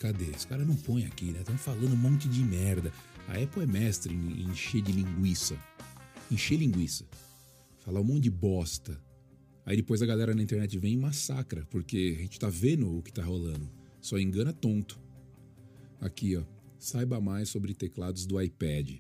cadê? 0.01 0.31
Os 0.31 0.45
caras 0.45 0.67
não 0.67 0.77
põem 0.77 1.05
aqui, 1.05 1.27
né? 1.27 1.41
Estão 1.41 1.57
falando 1.59 1.93
um 1.93 1.97
monte 1.97 2.29
de 2.29 2.43
merda. 2.43 2.93
A 3.29 3.35
Apple 3.35 3.63
é 3.63 3.67
mestre 3.67 4.15
em 4.15 4.43
encher 4.51 4.83
de 4.83 4.93
linguiça. 4.93 5.57
Encher 6.31 6.59
linguiça. 6.59 7.05
Falar 7.79 8.01
um 8.01 8.05
monte 8.05 8.25
de 8.25 8.31
bosta. 8.31 9.01
Aí 9.65 9.77
depois 9.77 10.03
a 10.03 10.07
galera 10.07 10.35
na 10.35 10.43
internet 10.43 10.79
vem 10.79 10.95
e 10.95 10.97
massacra, 10.97 11.67
porque 11.71 12.17
a 12.19 12.23
gente 12.23 12.39
tá 12.39 12.49
vendo 12.49 12.99
o 12.99 13.03
que 13.03 13.13
tá 13.13 13.23
rolando. 13.23 13.71
Só 14.01 14.19
engana 14.19 14.53
tonto. 14.53 14.99
Aqui, 16.01 16.37
ó. 16.37 16.43
Saiba 16.79 17.21
mais 17.21 17.51
sobre 17.51 17.75
teclados 17.75 18.25
do 18.25 18.41
iPad. 18.41 18.97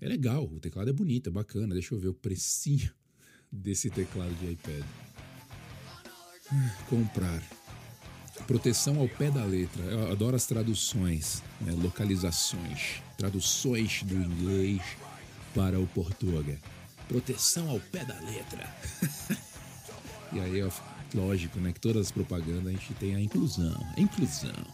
É 0.00 0.06
legal, 0.06 0.44
o 0.44 0.60
teclado 0.60 0.90
é 0.90 0.92
bonito, 0.92 1.30
é 1.30 1.32
bacana. 1.32 1.72
Deixa 1.72 1.94
eu 1.94 1.98
ver 1.98 2.08
o 2.08 2.14
precinho 2.14 2.92
desse 3.50 3.88
teclado 3.88 4.34
de 4.34 4.52
iPad. 4.52 4.84
Comprar. 6.88 7.42
Proteção 8.46 9.00
ao 9.00 9.08
pé 9.08 9.28
da 9.28 9.44
letra. 9.44 9.82
Eu 9.82 10.12
adoro 10.12 10.36
as 10.36 10.46
traduções, 10.46 11.42
né? 11.60 11.72
localizações, 11.72 13.02
traduções 13.18 14.04
do 14.04 14.14
inglês 14.14 14.80
para 15.52 15.80
o 15.80 15.86
português. 15.88 16.58
Proteção 17.08 17.68
ao 17.68 17.80
pé 17.80 18.04
da 18.04 18.14
letra. 18.20 18.72
e 20.32 20.38
aí, 20.38 20.62
ó, 20.62 20.70
lógico, 21.12 21.58
né, 21.58 21.72
que 21.72 21.80
todas 21.80 22.06
as 22.06 22.12
propagandas 22.12 22.68
a 22.68 22.70
gente 22.70 22.94
tem 22.94 23.16
a 23.16 23.20
inclusão, 23.20 23.84
a 23.96 24.00
inclusão. 24.00 24.66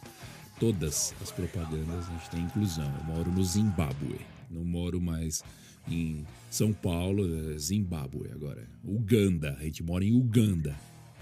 Todas 0.60 1.14
as 1.22 1.30
propagandas 1.30 2.08
a 2.08 2.12
gente 2.12 2.30
tem 2.30 2.40
inclusão. 2.40 2.94
Eu 2.98 3.04
moro 3.04 3.30
no 3.30 3.42
Zimbábue, 3.42 4.20
não 4.50 4.64
moro 4.64 5.00
mais 5.00 5.42
em 5.88 6.26
São 6.50 6.74
Paulo, 6.74 7.54
é 7.54 7.58
Zimbábue 7.58 8.30
agora. 8.32 8.68
Uganda, 8.84 9.56
a 9.58 9.64
gente 9.64 9.82
mora 9.82 10.04
em 10.04 10.12
Uganda. 10.12 10.78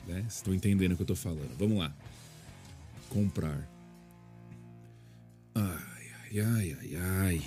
Né? 0.07 0.21
Vocês 0.23 0.37
estão 0.37 0.53
entendendo 0.53 0.93
o 0.93 0.97
que 0.97 1.03
eu 1.03 1.07
tô 1.07 1.15
falando. 1.15 1.57
Vamos 1.57 1.79
lá. 1.79 1.95
Comprar. 3.11 3.69
Ai, 5.55 6.07
ai, 6.33 6.41
ai, 6.41 6.77
ai, 6.81 6.97
ai. 6.97 7.43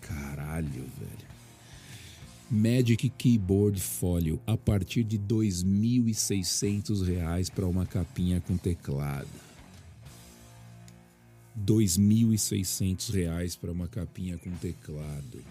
Caralho, 0.00 0.84
velho. 0.98 1.28
Magic 2.50 3.10
Keyboard 3.10 3.78
Folio 3.78 4.40
a 4.46 4.56
partir 4.56 5.04
de 5.04 5.18
R$ 5.18 5.24
2.600 5.24 7.50
para 7.50 7.66
uma 7.66 7.84
capinha 7.84 8.40
com 8.40 8.56
teclado. 8.56 9.28
R$ 11.54 11.62
2.600 11.66 13.58
para 13.58 13.70
uma 13.70 13.86
capinha 13.86 14.38
com 14.38 14.50
teclado. 14.52 15.44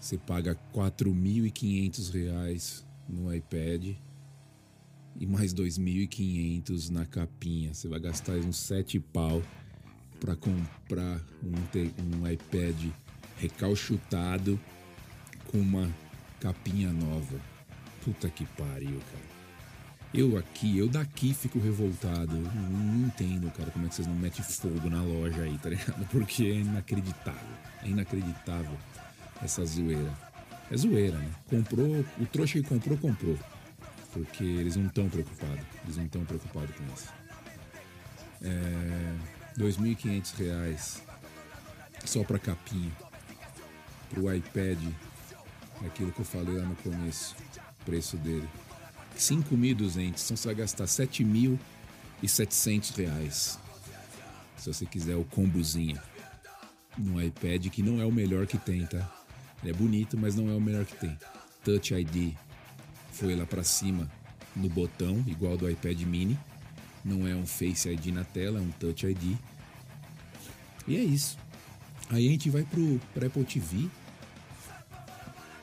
Você 0.00 0.18
paga 0.18 0.50
R$ 0.52 0.58
4.500 0.74 2.82
no 3.08 3.32
iPad 3.32 3.94
e 5.20 5.26
mais 5.26 5.52
2.500 5.52 6.88
na 6.88 7.04
capinha. 7.04 7.74
Você 7.74 7.86
vai 7.86 8.00
gastar 8.00 8.36
uns 8.36 8.56
7 8.56 8.98
pau 8.98 9.42
para 10.18 10.34
comprar 10.34 11.20
um, 11.44 12.22
um 12.22 12.28
iPad 12.28 12.86
recalchutado 13.36 14.58
com 15.48 15.58
uma 15.58 15.88
capinha 16.40 16.90
nova. 16.90 17.38
Puta 18.02 18.30
que 18.30 18.46
pariu, 18.46 18.98
cara. 19.12 19.30
Eu 20.12 20.36
aqui, 20.38 20.78
eu 20.78 20.88
daqui 20.88 21.34
fico 21.34 21.58
revoltado. 21.58 22.34
Eu 22.34 22.42
não, 22.42 23.06
entendo, 23.06 23.50
cara, 23.52 23.70
como 23.70 23.86
é 23.86 23.88
que 23.88 23.94
vocês 23.94 24.08
não 24.08 24.14
metem 24.14 24.42
fogo 24.42 24.88
na 24.88 25.02
loja 25.02 25.42
aí, 25.42 25.56
tá 25.58 25.68
ligado? 25.68 26.04
Porque 26.10 26.44
é 26.44 26.54
inacreditável. 26.54 27.56
É 27.82 27.88
inacreditável 27.88 28.76
essa 29.42 29.64
zoeira. 29.64 30.12
É 30.70 30.76
zoeira, 30.76 31.18
né? 31.18 31.30
Comprou, 31.48 32.04
o 32.18 32.26
trouxa 32.26 32.60
que 32.60 32.68
comprou, 32.68 32.96
comprou. 32.96 33.38
Porque 34.12 34.44
eles 34.44 34.76
não 34.76 34.86
estão 34.86 35.08
preocupados. 35.08 35.64
Eles 35.84 35.96
não 35.96 36.04
estão 36.04 36.24
preocupados 36.24 36.76
com 36.76 36.84
isso. 36.94 37.12
É, 38.42 39.16
R$ 39.56 39.64
2.500 39.64 41.00
só 42.04 42.22
para 42.24 42.38
capinha. 42.38 42.92
Para 44.08 44.20
o 44.20 44.32
iPad, 44.32 44.78
aquilo 45.86 46.12
que 46.12 46.20
eu 46.20 46.24
falei 46.24 46.56
lá 46.56 46.64
no 46.64 46.76
começo, 46.76 47.36
preço 47.84 48.16
dele. 48.16 48.48
5.200, 49.16 49.96
então 49.96 50.36
você 50.36 50.48
vai 50.48 50.54
gastar 50.54 50.84
7.700 50.84 52.96
reais. 52.96 53.58
Se 54.56 54.72
você 54.72 54.86
quiser 54.86 55.16
o 55.16 55.24
combozinho 55.24 56.00
no 56.98 57.22
iPad, 57.22 57.68
que 57.68 57.82
não 57.82 58.00
é 58.00 58.04
o 58.04 58.12
melhor 58.12 58.46
que 58.46 58.58
tem, 58.58 58.86
tá? 58.86 59.10
Ele 59.62 59.70
é 59.70 59.74
bonito, 59.74 60.18
mas 60.18 60.34
não 60.34 60.50
é 60.50 60.54
o 60.54 60.60
melhor 60.60 60.84
que 60.84 60.96
tem. 60.96 61.16
Touch 61.64 61.94
ID 61.94 62.34
foi 63.12 63.34
lá 63.34 63.46
para 63.46 63.62
cima 63.62 64.10
no 64.54 64.68
botão, 64.68 65.22
igual 65.26 65.56
do 65.56 65.68
iPad 65.68 66.00
mini. 66.02 66.38
Não 67.04 67.26
é 67.26 67.34
um 67.34 67.46
Face 67.46 67.88
ID 67.88 68.06
na 68.06 68.24
tela, 68.24 68.58
é 68.58 68.62
um 68.62 68.70
Touch 68.72 69.06
ID. 69.06 69.36
E 70.86 70.96
é 70.96 71.00
isso. 71.00 71.38
Aí 72.10 72.26
a 72.26 72.30
gente 72.30 72.50
vai 72.50 72.62
pro, 72.62 73.00
Apple 73.24 73.44
TV. 73.44 73.88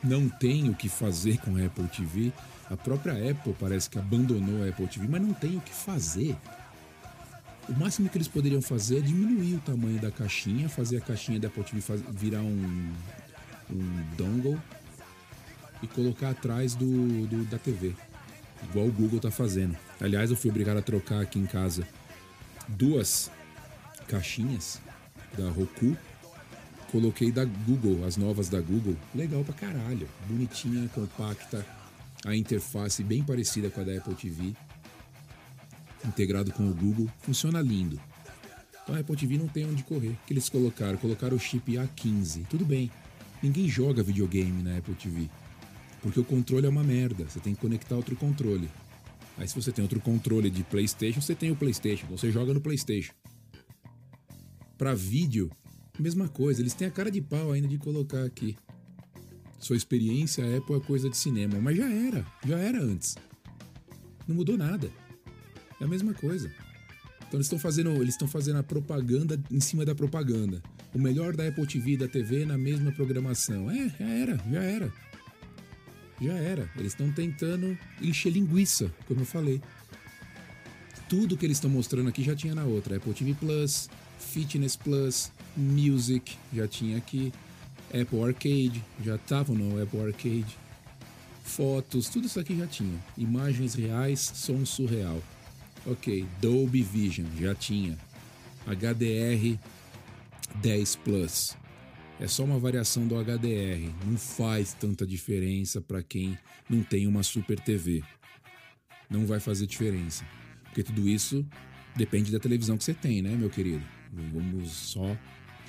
Não 0.03 0.29
tem 0.29 0.69
o 0.69 0.75
que 0.75 0.87
fazer 0.87 1.37
com 1.39 1.55
a 1.57 1.65
Apple 1.65 1.87
TV. 1.87 2.31
A 2.69 2.77
própria 2.77 3.13
Apple 3.31 3.55
parece 3.59 3.89
que 3.89 3.97
abandonou 3.97 4.63
a 4.63 4.69
Apple 4.69 4.87
TV, 4.87 5.07
mas 5.07 5.21
não 5.21 5.33
tem 5.33 5.57
o 5.57 5.61
que 5.61 5.73
fazer. 5.73 6.35
O 7.67 7.73
máximo 7.73 8.07
que 8.09 8.17
eles 8.17 8.27
poderiam 8.27 8.61
fazer 8.61 8.99
é 8.99 9.01
diminuir 9.01 9.55
o 9.55 9.59
tamanho 9.59 9.99
da 9.99 10.09
caixinha, 10.09 10.69
fazer 10.69 10.97
a 10.97 11.01
caixinha 11.01 11.39
da 11.39 11.49
Apple 11.49 11.63
TV 11.63 11.81
virar 12.13 12.41
um, 12.41 12.93
um 13.69 14.15
dongle 14.15 14.57
e 15.81 15.88
colocar 15.88 16.31
atrás 16.31 16.75
do, 16.75 17.27
do, 17.27 17.46
da 17.46 17.57
TV, 17.57 17.96
igual 18.69 18.88
o 18.88 18.91
Google 18.91 19.19
tá 19.19 19.31
fazendo. 19.31 19.77
Aliás, 20.00 20.31
eu 20.31 20.38
fui 20.38 20.50
obrigado 20.50 20.77
a 20.77 20.81
trocar 20.81 21.22
aqui 21.22 21.39
em 21.39 21.46
casa 21.46 21.88
duas 22.67 23.31
caixinhas 24.07 24.81
da 25.38 25.50
Roku, 25.50 25.96
coloquei 26.91 27.31
da 27.31 27.46
Google, 27.46 28.05
as 28.05 28.17
novas 28.17 28.50
da 28.50 28.60
Google, 28.60 28.96
legal 29.13 29.43
pra 29.43 29.53
caralho, 29.53 30.07
bonitinha, 30.27 30.88
compacta, 30.89 31.65
a 32.25 32.36
interface 32.36 33.03
bem 33.03 33.24
parecida 33.24 33.69
com 33.69 33.81
a 33.81 33.84
da 33.84 33.96
Apple 33.96 34.15
TV, 34.15 34.53
integrado 36.05 36.51
com 36.51 36.69
o 36.69 36.74
Google, 36.74 37.10
funciona 37.22 37.62
lindo. 37.62 38.00
Então 38.84 38.96
a 38.96 39.00
Apple 39.00 39.17
TV 39.17 39.38
não 39.38 39.50
tem 39.50 39.65
onde 39.65 39.84
correr. 39.84 40.10
O 40.10 40.17
que 40.25 40.34
eles 40.34 40.48
colocaram? 40.48 40.98
Colocaram 40.98 41.36
o 41.36 41.39
chip 41.39 41.74
A15. 41.74 42.46
Tudo 42.48 42.63
bem. 42.63 42.89
Ninguém 43.43 43.67
joga 43.67 44.01
videogame 44.01 44.63
na 44.63 44.77
Apple 44.77 44.96
TV. 44.96 45.29
Porque 46.01 46.19
o 46.19 46.23
controle 46.23 46.65
é 46.65 46.69
uma 46.69 46.83
merda. 46.83 47.25
Você 47.25 47.39
tem 47.39 47.53
que 47.53 47.61
conectar 47.61 47.95
outro 47.95 48.15
controle. 48.15 48.69
Aí 49.37 49.47
se 49.47 49.55
você 49.55 49.71
tem 49.71 49.83
outro 49.83 49.99
controle 49.99 50.49
de 50.49 50.63
PlayStation, 50.63 51.21
você 51.21 51.35
tem 51.35 51.51
o 51.51 51.55
PlayStation, 51.55 52.07
você 52.07 52.31
joga 52.31 52.53
no 52.53 52.61
PlayStation. 52.61 53.13
Para 54.77 54.95
vídeo, 54.95 55.51
mesma 55.99 56.27
coisa, 56.27 56.61
eles 56.61 56.73
têm 56.73 56.87
a 56.87 56.91
cara 56.91 57.11
de 57.11 57.21
pau 57.21 57.51
ainda 57.51 57.67
de 57.67 57.77
colocar 57.77 58.23
aqui. 58.23 58.57
Sua 59.59 59.75
experiência 59.75 60.43
Apple 60.57 60.75
é 60.75 60.79
coisa 60.79 61.09
de 61.09 61.17
cinema, 61.17 61.59
mas 61.59 61.77
já 61.77 61.89
era, 61.89 62.25
já 62.45 62.57
era 62.57 62.81
antes. 62.81 63.15
Não 64.27 64.35
mudou 64.35 64.57
nada. 64.57 64.89
É 65.79 65.83
a 65.83 65.87
mesma 65.87 66.13
coisa. 66.13 66.51
Então 67.27 67.37
eles 67.37 67.47
estão 67.47 67.59
fazendo, 67.59 67.91
eles 67.95 68.13
estão 68.13 68.27
fazendo 68.27 68.57
a 68.57 68.63
propaganda 68.63 69.39
em 69.51 69.59
cima 69.59 69.83
da 69.83 69.93
propaganda. 69.93 70.61
O 70.93 70.99
melhor 70.99 71.35
da 71.35 71.47
Apple 71.47 71.67
TV 71.67 71.91
e 71.91 71.97
da 71.97 72.07
TV 72.07 72.45
na 72.45 72.57
mesma 72.57 72.91
programação. 72.91 73.69
É, 73.69 73.89
já 73.99 74.05
era, 74.05 74.37
já 74.49 74.63
era. 74.63 74.93
Já 76.19 76.33
era. 76.33 76.69
Eles 76.75 76.93
estão 76.93 77.12
tentando 77.12 77.77
encher 78.01 78.31
linguiça, 78.31 78.91
como 79.07 79.21
eu 79.21 79.25
falei. 79.25 79.62
Tudo 81.07 81.38
que 81.38 81.45
eles 81.45 81.57
estão 81.57 81.69
mostrando 81.69 82.09
aqui 82.09 82.24
já 82.24 82.36
tinha 82.36 82.53
na 82.53 82.63
outra. 82.63 82.97
Apple 82.97 83.13
TV 83.13 83.33
Plus, 83.33 83.89
Fitness 84.19 84.75
Plus, 84.75 85.31
Music, 85.55 86.36
já 86.53 86.67
tinha 86.67 86.97
aqui. 86.97 87.31
Apple 87.89 88.21
Arcade, 88.24 88.83
já 89.03 89.15
estavam 89.15 89.55
no 89.55 89.81
Apple 89.81 90.01
Arcade. 90.01 90.57
Fotos, 91.43 92.09
tudo 92.09 92.27
isso 92.27 92.39
aqui 92.39 92.57
já 92.57 92.67
tinha. 92.67 93.00
Imagens 93.17 93.74
reais, 93.74 94.19
som 94.19 94.65
surreal. 94.65 95.21
Ok, 95.86 96.25
Dolby 96.41 96.81
Vision, 96.81 97.27
já 97.39 97.55
tinha. 97.55 97.97
HDR 98.65 99.57
10 100.55 100.95
Plus. 100.97 101.55
É 102.19 102.27
só 102.27 102.43
uma 102.43 102.57
variação 102.57 103.07
do 103.07 103.15
HDR, 103.15 103.93
não 104.05 104.17
faz 104.17 104.74
tanta 104.74 105.05
diferença 105.05 105.79
para 105.79 106.01
quem 106.01 106.38
não 106.67 106.81
tem 106.81 107.05
uma 107.05 107.21
Super 107.21 107.59
TV. 107.59 108.03
Não 109.07 109.25
vai 109.25 109.39
fazer 109.39 109.67
diferença, 109.67 110.25
porque 110.63 110.81
tudo 110.81 111.07
isso 111.07 111.45
depende 111.95 112.31
da 112.31 112.39
televisão 112.39 112.75
que 112.75 112.83
você 112.83 112.93
tem, 112.93 113.21
né, 113.21 113.36
meu 113.36 113.50
querido? 113.50 113.83
Vamos 114.12 114.71
só 114.71 115.15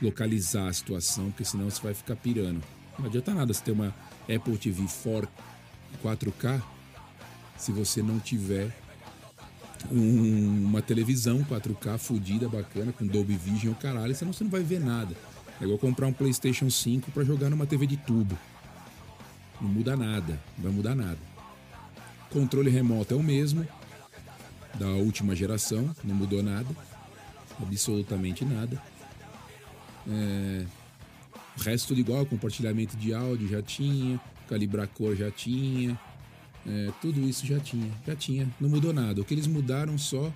localizar 0.01 0.69
a 0.69 0.73
situação, 0.73 1.31
porque 1.31 1.45
senão 1.45 1.71
você 1.71 1.83
vai 1.83 1.93
ficar 1.93 2.17
pirando. 2.17 2.63
Não 2.99 3.07
adianta 3.07 3.35
nada 3.35 3.53
você 3.53 3.63
ter 3.63 3.73
uma 3.73 3.95
Apple 4.23 4.57
TV 4.57 4.85
4K 6.03 6.63
se 7.59 7.73
você 7.73 8.03
não 8.03 8.19
tiver 8.19 8.75
um, 9.91 10.65
uma 10.65 10.81
televisão 10.81 11.45
4K 11.45 11.99
fodida, 11.99 12.49
bacana, 12.49 12.93
com 12.93 13.07
Dolby 13.07 13.37
Vision, 13.37 13.75
caralho, 13.75 14.15
senão 14.15 14.33
você 14.33 14.45
não 14.45 14.51
vai 14.51 14.63
ver 14.63 14.81
nada. 14.81 15.15
É 15.61 15.65
igual 15.65 15.79
comprar 15.79 16.07
um 16.07 16.13
PlayStation 16.13 16.71
5 16.71 17.11
para 17.11 17.25
jogar 17.25 17.51
numa 17.51 17.67
TV 17.67 17.87
de 17.87 17.97
tubo. 17.97 18.39
Não 19.61 19.69
muda 19.69 19.97
nada, 19.97 20.41
não 20.57 20.65
vai 20.65 20.73
mudar 20.73 20.95
nada. 20.95 21.19
Controle 22.31 22.71
remoto 22.71 23.15
é 23.15 23.17
o 23.17 23.23
mesmo, 23.23 23.67
da 24.75 24.89
última 24.89 25.35
geração, 25.35 25.95
não 26.05 26.15
mudou 26.15 26.43
nada, 26.43 26.69
absolutamente 27.61 28.45
nada. 28.45 28.81
É... 30.09 30.65
O 31.59 31.61
resto 31.61 31.89
tudo 31.89 32.01
igual, 32.01 32.25
compartilhamento 32.25 32.97
de 32.97 33.13
áudio 33.13 33.49
já 33.49 33.61
tinha, 33.61 34.21
calibrar 34.49 34.87
cor 34.87 35.17
já 35.17 35.29
tinha, 35.29 35.99
é, 36.65 36.93
tudo 37.01 37.21
isso 37.29 37.45
já 37.45 37.59
tinha, 37.59 37.91
já 38.07 38.15
tinha, 38.15 38.49
não 38.61 38.69
mudou 38.69 38.93
nada. 38.93 39.21
O 39.21 39.25
que 39.25 39.35
eles 39.35 39.49
mudaram 39.49 39.99
só 39.99 40.33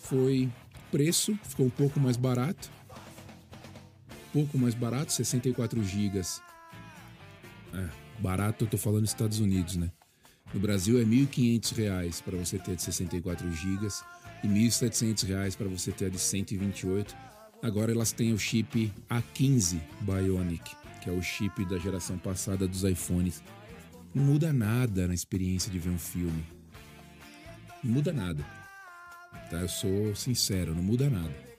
foi 0.00 0.48
preço, 0.92 1.36
ficou 1.42 1.66
um 1.66 1.70
pouco 1.70 1.98
mais 1.98 2.16
barato, 2.16 2.70
pouco 4.32 4.58
mais 4.58 4.74
barato, 4.74 5.12
64 5.12 5.82
gigas. 5.84 6.42
É, 7.74 7.88
barato 8.18 8.64
eu 8.64 8.68
tô 8.68 8.78
falando 8.78 9.04
Estados 9.04 9.40
Unidos, 9.40 9.76
né? 9.76 9.90
No 10.52 10.60
Brasil 10.60 10.98
é 10.98 11.02
R$ 11.02 11.06
1.500 11.06 12.22
para 12.22 12.36
você 12.36 12.58
ter 12.58 12.76
de 12.76 12.82
64 12.82 13.50
gigas 13.52 14.04
e 14.44 14.46
R$ 14.46 14.54
1.700 14.54 15.56
para 15.56 15.68
você 15.68 15.92
ter 15.92 16.10
de 16.10 16.18
128. 16.18 17.16
Agora 17.62 17.92
elas 17.92 18.12
têm 18.12 18.32
o 18.32 18.38
chip 18.38 18.92
A15 19.08 19.80
Bionic, 20.00 20.74
que 21.00 21.08
é 21.08 21.12
o 21.12 21.22
chip 21.22 21.64
da 21.64 21.78
geração 21.78 22.18
passada 22.18 22.66
dos 22.66 22.84
iPhones. 22.84 23.42
Não 24.14 24.24
muda 24.24 24.52
nada 24.52 25.06
na 25.08 25.14
experiência 25.14 25.70
de 25.70 25.78
ver 25.78 25.90
um 25.90 25.98
filme. 25.98 26.44
Não 27.82 27.92
muda 27.92 28.12
nada. 28.12 28.44
Tá? 29.50 29.58
Eu 29.58 29.68
sou 29.68 30.14
sincero, 30.14 30.74
não 30.74 30.82
muda 30.82 31.08
nada. 31.08 31.51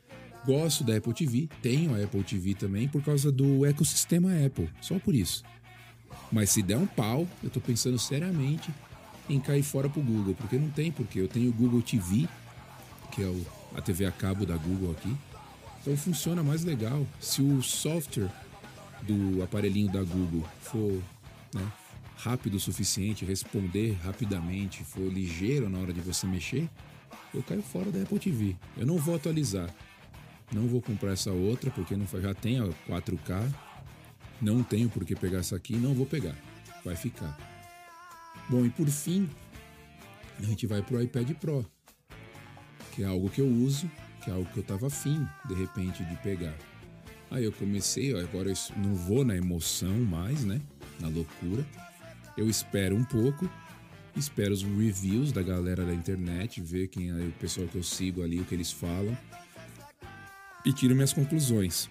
Gosto 0.46 0.84
da 0.84 0.98
Apple 0.98 1.14
TV, 1.14 1.48
tenho 1.62 1.96
a 1.96 2.04
Apple 2.04 2.24
TV 2.24 2.54
também 2.54 2.88
por 2.88 3.02
causa 3.02 3.32
do 3.32 3.66
ecossistema 3.66 4.30
Apple, 4.46 4.70
só 4.82 5.00
por 5.00 5.16
isso. 5.16 5.44
Mas 6.32 6.50
se 6.50 6.62
der 6.62 6.78
um 6.78 6.86
pau, 6.86 7.28
eu 7.42 7.50
tô 7.50 7.62
pensando 7.62 7.98
seriamente 7.98 8.70
em 9.30 9.40
cair 9.40 9.64
fora 9.64 9.90
pro 9.90 10.02
Google, 10.02 10.36
porque 10.36 10.58
não 10.58 10.70
tem 10.70 10.92
porque 10.92 11.20
eu 11.20 11.28
tenho 11.28 11.50
o 11.50 11.54
Google 11.54 11.82
TV, 11.82 12.28
que 13.12 13.24
é 13.24 13.26
o, 13.26 13.46
a 13.76 13.82
TV 13.82 14.06
a 14.06 14.12
cabo 14.12 14.46
da 14.46 14.58
Google 14.58 14.92
aqui. 14.92 15.16
Então 15.82 15.96
funciona 15.96 16.44
mais 16.44 16.64
legal. 16.64 17.06
Se 17.20 17.42
o 17.42 17.62
software 17.62 18.32
do 19.02 19.42
aparelhinho 19.44 19.92
da 19.92 20.02
Google 20.04 20.44
for 20.60 21.02
né, 21.54 21.72
rápido 22.18 22.56
o 22.56 22.60
suficiente, 22.60 23.26
responder 23.26 23.98
rapidamente, 24.04 24.84
for 24.84 25.08
ligeiro 25.12 25.70
na 25.70 25.80
hora 25.80 25.94
de 25.94 26.02
você 26.02 26.26
mexer, 26.28 26.70
eu 27.34 27.42
caio 27.44 27.62
fora 27.62 27.92
da 27.92 28.02
Apple 28.02 28.20
TV. 28.20 28.56
Eu 28.78 28.86
não 28.86 28.98
vou 28.98 29.16
atualizar. 29.16 29.70
Não 30.54 30.68
vou 30.68 30.82
comprar 30.82 31.13
essa 31.13 31.32
outra 31.32 31.72
porque 31.72 31.98
não 31.98 32.06
já 32.22 32.34
tem 32.34 32.60
a 32.60 32.68
4K. 32.88 33.52
Não 34.39 34.62
tenho 34.62 34.88
por 34.88 35.04
que 35.04 35.16
pegar 35.16 35.39
essa 35.39 35.56
aqui, 35.56 35.76
não 35.76 35.96
vou 35.96 36.06
pegar. 36.06 36.36
Vai 36.86 36.96
ficar. 36.96 37.36
Bom, 38.50 38.63
e 38.63 38.70
por 38.70 38.88
fim, 38.88 39.28
a 40.38 40.44
gente 40.44 40.68
vai 40.68 40.82
pro 40.82 41.02
iPad 41.02 41.32
Pro, 41.36 41.66
que 42.92 43.04
é 43.04 43.06
algo 43.06 43.30
que 43.30 43.42
eu 43.42 43.48
uso, 43.48 43.89
que 44.24 44.30
é 44.30 44.34
algo 44.34 44.48
que 44.52 44.58
eu 44.58 44.63
tava 44.63 44.88
afim, 44.88 45.26
de 45.46 45.54
repente, 45.56 46.04
de 46.04 46.16
pegar. 46.18 46.56
Aí 47.32 47.46
eu 47.46 47.52
comecei, 47.54 48.16
agora 48.20 48.50
eu 48.50 48.56
não 48.78 48.94
vou 48.94 49.24
na 49.24 49.36
emoção 49.36 49.98
mais, 50.02 50.44
né? 50.44 50.62
Na 51.00 51.08
loucura. 51.08 51.66
Eu 52.38 52.48
espero 52.48 52.96
um 52.96 53.04
pouco, 53.04 53.50
espero 54.16 54.54
os 54.54 54.62
reviews 54.62 55.32
da 55.32 55.42
galera 55.42 55.84
da 55.86 55.94
internet, 55.94 56.62
ver 56.62 56.89
quem 56.89 57.10
é 57.10 57.13
o 57.13 57.32
pessoal 57.39 57.68
que 57.68 57.78
eu 57.78 57.84
sigo 57.84 58.22
ali, 58.22 58.39
o 58.39 58.46
que 58.46 58.54
eles 58.54 58.72
falam 58.72 59.18
e 60.65 60.73
tiro 60.73 60.95
minhas 60.95 61.13
conclusões. 61.13 61.89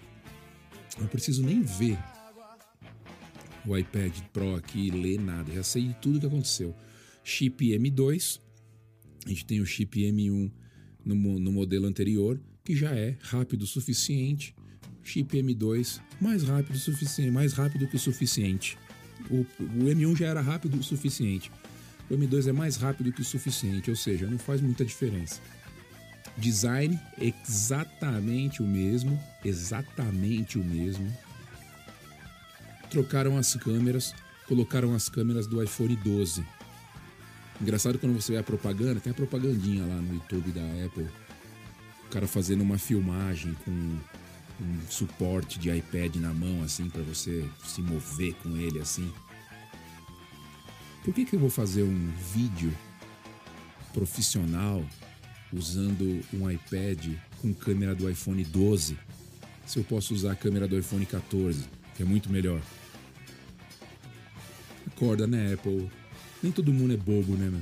Não 0.99 1.07
preciso 1.07 1.43
nem 1.43 1.61
ver 1.61 1.97
o 3.65 3.77
iPad 3.77 4.13
Pro 4.31 4.55
aqui, 4.55 4.91
ler 4.91 5.19
nada, 5.19 5.51
já 5.51 5.63
sei 5.63 5.87
de 5.87 5.93
tudo 5.95 6.19
que 6.19 6.25
aconteceu. 6.25 6.75
Chip 7.23 7.65
M2, 7.65 8.39
a 9.25 9.29
gente 9.29 9.45
tem 9.45 9.61
o 9.61 9.65
chip 9.65 9.99
M1 9.99 10.51
no, 11.05 11.15
no 11.15 11.51
modelo 11.51 11.87
anterior, 11.87 12.39
que 12.63 12.75
já 12.75 12.91
é 12.91 13.17
rápido 13.21 13.63
o 13.63 13.67
suficiente. 13.67 14.53
Chip 15.03 15.35
M2, 15.37 16.01
mais 16.19 16.43
rápido 16.43 16.75
o 16.75 16.79
suficiente, 16.79 17.31
mais 17.31 17.53
rápido 17.53 17.87
que 17.87 17.95
o 17.95 17.99
suficiente. 17.99 18.77
O, 19.29 19.45
o 19.59 19.85
M1 19.85 20.17
já 20.17 20.27
era 20.27 20.41
rápido 20.41 20.77
o 20.77 20.83
suficiente. 20.83 21.51
O 22.09 22.15
M2 22.15 22.47
é 22.47 22.51
mais 22.51 22.75
rápido 22.75 23.11
que 23.11 23.21
o 23.21 23.25
suficiente, 23.25 23.89
ou 23.89 23.95
seja, 23.95 24.27
não 24.27 24.37
faz 24.37 24.61
muita 24.61 24.83
diferença. 24.83 25.41
Design 26.37 26.99
exatamente 27.17 28.63
o 28.63 28.67
mesmo, 28.67 29.19
exatamente 29.43 30.57
o 30.57 30.63
mesmo. 30.63 31.15
Trocaram 32.89 33.37
as 33.37 33.55
câmeras, 33.55 34.13
colocaram 34.47 34.93
as 34.93 35.09
câmeras 35.09 35.47
do 35.47 35.61
iPhone 35.61 35.95
12. 35.95 36.45
Engraçado 37.61 37.99
quando 37.99 38.19
você 38.19 38.33
vê 38.33 38.39
a 38.39 38.43
propaganda, 38.43 38.99
tem 38.99 39.11
a 39.11 39.15
propagandinha 39.15 39.85
lá 39.85 39.95
no 39.95 40.15
YouTube 40.15 40.51
da 40.51 40.85
Apple. 40.85 41.07
O 42.05 42.09
cara 42.09 42.27
fazendo 42.27 42.61
uma 42.61 42.77
filmagem 42.77 43.53
com 43.63 43.71
um 43.71 44.81
suporte 44.89 45.59
de 45.59 45.69
iPad 45.69 46.15
na 46.15 46.33
mão, 46.33 46.63
assim, 46.63 46.89
para 46.89 47.01
você 47.01 47.47
se 47.63 47.81
mover 47.81 48.33
com 48.35 48.57
ele, 48.57 48.79
assim. 48.79 49.11
Por 51.03 51.13
que, 51.13 51.25
que 51.25 51.35
eu 51.35 51.39
vou 51.39 51.49
fazer 51.49 51.83
um 51.83 52.11
vídeo 52.33 52.73
profissional 53.93 54.83
usando 55.53 56.21
um 56.33 56.49
iPad 56.49 57.15
com 57.41 57.53
câmera 57.53 57.93
do 57.93 58.09
iPhone 58.09 58.43
12 58.43 58.97
se 59.65 59.79
eu 59.79 59.83
posso 59.83 60.13
usar 60.13 60.33
a 60.33 60.35
câmera 60.35 60.67
do 60.67 60.77
iPhone 60.77 61.05
14, 61.05 61.63
que 61.95 62.03
é 62.03 62.05
muito 62.05 62.29
melhor? 62.29 62.61
Acorda, 64.87 65.25
né, 65.25 65.53
Apple? 65.53 65.89
Nem 66.41 66.51
todo 66.51 66.73
mundo 66.73 66.93
é 66.93 66.97
bobo, 66.97 67.35
né, 67.35 67.49
meu? 67.49 67.61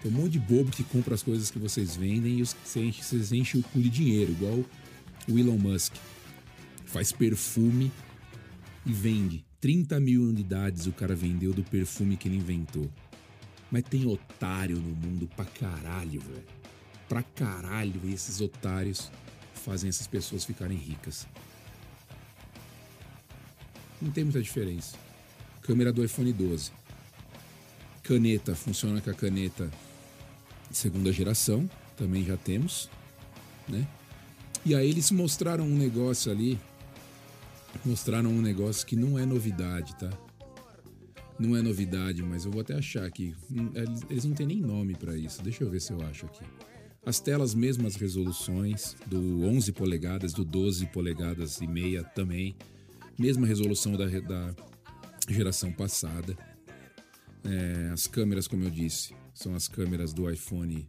Tem 0.00 0.10
um 0.10 0.14
monte 0.14 0.32
de 0.32 0.38
bobo 0.38 0.70
que 0.70 0.84
compra 0.84 1.14
as 1.14 1.22
coisas 1.22 1.50
que 1.50 1.58
vocês 1.58 1.96
vendem 1.96 2.40
e 2.40 2.44
vocês 2.44 3.32
enchem 3.32 3.60
o 3.60 3.64
cu 3.64 3.80
de 3.80 3.90
dinheiro, 3.90 4.32
igual 4.32 4.64
o 5.28 5.38
Elon 5.38 5.58
Musk. 5.58 5.94
Faz 6.86 7.12
perfume 7.12 7.92
e 8.86 8.92
vende. 8.92 9.44
30 9.60 10.00
mil 10.00 10.22
unidades 10.22 10.86
o 10.86 10.92
cara 10.92 11.14
vendeu 11.14 11.52
do 11.52 11.62
perfume 11.62 12.16
que 12.16 12.28
ele 12.28 12.36
inventou. 12.36 12.90
Mas 13.70 13.84
tem 13.84 14.06
otário 14.06 14.76
no 14.76 14.94
mundo 14.94 15.28
pra 15.36 15.44
caralho, 15.44 16.20
velho. 16.20 16.44
Pra 17.08 17.22
caralho, 17.22 18.00
e 18.04 18.12
esses 18.12 18.40
otários 18.40 19.10
fazem 19.54 19.88
essas 19.88 20.06
pessoas 20.06 20.44
ficarem 20.44 20.76
ricas. 20.76 21.26
Não 24.00 24.10
tem 24.10 24.24
muita 24.24 24.42
diferença. 24.42 24.96
Câmera 25.62 25.92
do 25.92 26.04
iPhone 26.04 26.32
12. 26.32 26.72
Caneta 28.02 28.54
funciona 28.54 29.00
com 29.00 29.10
a 29.10 29.14
caneta 29.14 29.70
segunda 30.72 31.12
geração, 31.12 31.68
também 31.96 32.24
já 32.24 32.36
temos, 32.36 32.88
né? 33.68 33.86
E 34.64 34.74
aí 34.74 34.88
eles 34.88 35.10
mostraram 35.10 35.64
um 35.64 35.76
negócio 35.76 36.30
ali, 36.30 36.58
mostraram 37.84 38.30
um 38.30 38.40
negócio 38.40 38.86
que 38.86 38.96
não 38.96 39.18
é 39.18 39.24
novidade, 39.24 39.94
tá? 39.96 40.10
Não 41.40 41.56
é 41.56 41.62
novidade, 41.62 42.22
mas 42.22 42.44
eu 42.44 42.50
vou 42.50 42.60
até 42.60 42.74
achar 42.74 43.06
aqui. 43.06 43.34
Hum, 43.50 43.70
eles 44.10 44.26
não 44.26 44.34
têm 44.34 44.46
nem 44.46 44.60
nome 44.60 44.94
para 44.94 45.16
isso. 45.16 45.42
Deixa 45.42 45.64
eu 45.64 45.70
ver 45.70 45.80
se 45.80 45.90
eu 45.90 46.02
acho 46.02 46.26
aqui. 46.26 46.44
As 47.04 47.18
telas, 47.18 47.54
mesmas 47.54 47.96
resoluções, 47.96 48.94
do 49.06 49.42
11 49.44 49.72
polegadas, 49.72 50.34
do 50.34 50.44
12 50.44 50.84
polegadas 50.88 51.62
e 51.62 51.66
meia 51.66 52.04
também. 52.04 52.54
Mesma 53.18 53.46
resolução 53.46 53.92
da, 53.92 54.06
da 54.06 54.54
geração 55.30 55.72
passada. 55.72 56.36
É, 57.42 57.88
as 57.90 58.06
câmeras, 58.06 58.46
como 58.46 58.64
eu 58.64 58.70
disse, 58.70 59.14
são 59.32 59.54
as 59.54 59.66
câmeras 59.66 60.12
do 60.12 60.30
iPhone 60.30 60.86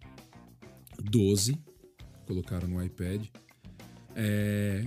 12. 1.01 1.57
Colocaram 2.25 2.67
no 2.67 2.83
iPad. 2.83 3.25
É, 4.17 4.85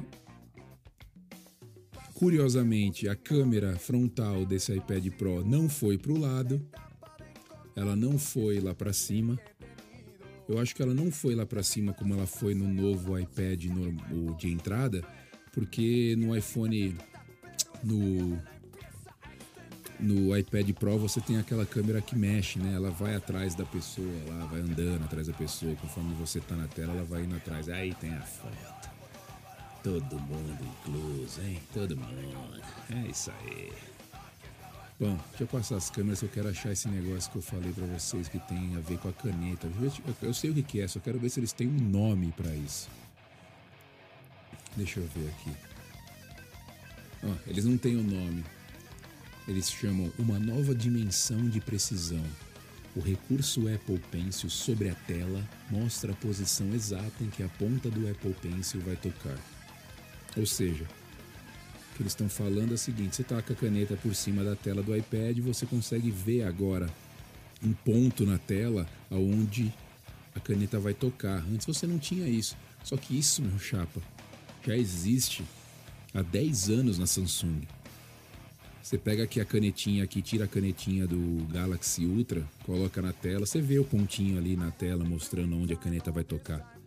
Curiosamente, 2.14 3.08
a 3.08 3.16
câmera 3.16 3.76
frontal 3.76 4.46
desse 4.46 4.72
iPad 4.72 5.04
Pro 5.10 5.44
não 5.44 5.68
foi 5.68 5.98
para 5.98 6.12
o 6.12 6.18
lado, 6.18 6.64
ela 7.74 7.96
não 7.96 8.18
foi 8.18 8.60
lá 8.60 8.72
para 8.72 8.92
cima. 8.92 9.38
Eu 10.48 10.58
acho 10.58 10.74
que 10.76 10.82
ela 10.82 10.94
não 10.94 11.10
foi 11.10 11.34
lá 11.34 11.44
para 11.44 11.62
cima 11.62 11.92
como 11.92 12.14
ela 12.14 12.26
foi 12.26 12.54
no 12.54 12.68
novo 12.68 13.18
iPad 13.18 13.64
de 14.38 14.48
entrada, 14.48 15.02
porque 15.52 16.14
no 16.16 16.36
iPhone 16.36 16.96
no 17.82 18.38
no 19.98 20.36
iPad 20.36 20.70
Pro 20.72 20.98
você 20.98 21.20
tem 21.20 21.38
aquela 21.38 21.64
câmera 21.66 22.00
que 22.00 22.16
mexe, 22.16 22.58
né? 22.58 22.74
Ela 22.74 22.90
vai 22.90 23.14
atrás 23.14 23.54
da 23.54 23.64
pessoa, 23.64 24.06
lá 24.28 24.46
vai 24.46 24.60
andando 24.60 25.04
atrás 25.04 25.26
da 25.26 25.32
pessoa, 25.32 25.74
conforme 25.76 26.14
você 26.14 26.40
tá 26.40 26.54
na 26.54 26.68
tela, 26.68 26.92
ela 26.92 27.04
vai 27.04 27.24
indo 27.24 27.34
atrás. 27.34 27.68
Aí 27.68 27.94
tem 27.94 28.12
a 28.12 28.22
foto. 28.22 28.83
Todo 29.84 30.18
mundo 30.18 30.58
incluso, 30.64 31.42
hein? 31.42 31.60
Todo 31.74 31.94
mundo. 31.94 32.62
É 32.88 33.06
isso 33.06 33.30
aí. 33.30 33.70
Bom, 34.98 35.14
deixa 35.28 35.44
eu 35.44 35.46
passar 35.46 35.76
as 35.76 35.90
câmeras 35.90 36.22
eu 36.22 36.28
quero 36.30 36.48
achar 36.48 36.72
esse 36.72 36.88
negócio 36.88 37.30
que 37.30 37.36
eu 37.36 37.42
falei 37.42 37.70
para 37.70 37.84
vocês 37.84 38.26
que 38.26 38.38
tem 38.38 38.74
a 38.76 38.80
ver 38.80 38.96
com 38.96 39.10
a 39.10 39.12
caneta. 39.12 39.68
Eu 40.22 40.32
sei 40.32 40.50
o 40.50 40.54
que 40.62 40.80
é, 40.80 40.88
só 40.88 40.98
quero 41.00 41.18
ver 41.18 41.28
se 41.28 41.38
eles 41.38 41.52
têm 41.52 41.68
um 41.68 41.78
nome 41.78 42.32
para 42.32 42.48
isso. 42.54 42.88
Deixa 44.74 45.00
eu 45.00 45.06
ver 45.08 45.28
aqui. 45.28 45.52
Ó, 47.22 47.34
eles 47.46 47.66
não 47.66 47.76
têm 47.76 47.96
o 47.96 48.00
um 48.00 48.04
nome. 48.04 48.42
Eles 49.46 49.70
chamam 49.70 50.10
uma 50.18 50.38
nova 50.38 50.74
dimensão 50.74 51.46
de 51.50 51.60
precisão. 51.60 52.24
O 52.96 53.00
recurso 53.00 53.68
Apple 53.68 54.00
Pencil 54.10 54.48
sobre 54.48 54.88
a 54.88 54.94
tela 54.94 55.46
mostra 55.70 56.12
a 56.12 56.16
posição 56.16 56.72
exata 56.72 57.22
em 57.22 57.28
que 57.28 57.42
a 57.42 57.48
ponta 57.50 57.90
do 57.90 58.08
Apple 58.08 58.34
Pencil 58.40 58.80
vai 58.80 58.96
tocar. 58.96 59.36
Ou 60.36 60.46
seja, 60.46 60.84
o 60.84 61.96
que 61.96 62.02
eles 62.02 62.12
estão 62.12 62.28
falando 62.28 62.72
é 62.72 62.74
o 62.74 62.78
seguinte: 62.78 63.16
você 63.16 63.22
taca 63.22 63.52
a 63.52 63.56
caneta 63.56 63.96
por 63.96 64.14
cima 64.14 64.42
da 64.42 64.56
tela 64.56 64.82
do 64.82 64.94
iPad, 64.96 65.38
você 65.38 65.64
consegue 65.64 66.10
ver 66.10 66.42
agora 66.42 66.90
um 67.62 67.72
ponto 67.72 68.26
na 68.26 68.36
tela 68.36 68.86
aonde 69.10 69.72
a 70.34 70.40
caneta 70.40 70.78
vai 70.78 70.92
tocar. 70.92 71.44
Antes 71.52 71.66
você 71.66 71.86
não 71.86 71.98
tinha 71.98 72.28
isso. 72.28 72.56
Só 72.82 72.96
que 72.96 73.18
isso, 73.18 73.40
meu 73.40 73.58
chapa, 73.58 74.02
já 74.66 74.76
existe 74.76 75.44
há 76.12 76.20
10 76.20 76.70
anos 76.70 76.98
na 76.98 77.06
Samsung. 77.06 77.62
Você 78.82 78.98
pega 78.98 79.22
aqui 79.22 79.40
a 79.40 79.44
canetinha 79.44 80.04
aqui, 80.04 80.20
tira 80.20 80.44
a 80.44 80.48
canetinha 80.48 81.06
do 81.06 81.46
Galaxy 81.50 82.04
Ultra, 82.04 82.46
coloca 82.64 83.00
na 83.00 83.14
tela, 83.14 83.46
você 83.46 83.58
vê 83.58 83.78
o 83.78 83.84
pontinho 83.84 84.36
ali 84.36 84.56
na 84.56 84.70
tela 84.70 85.04
mostrando 85.04 85.56
onde 85.56 85.72
a 85.72 85.76
caneta 85.76 86.10
vai 86.10 86.22
tocar. 86.22 86.78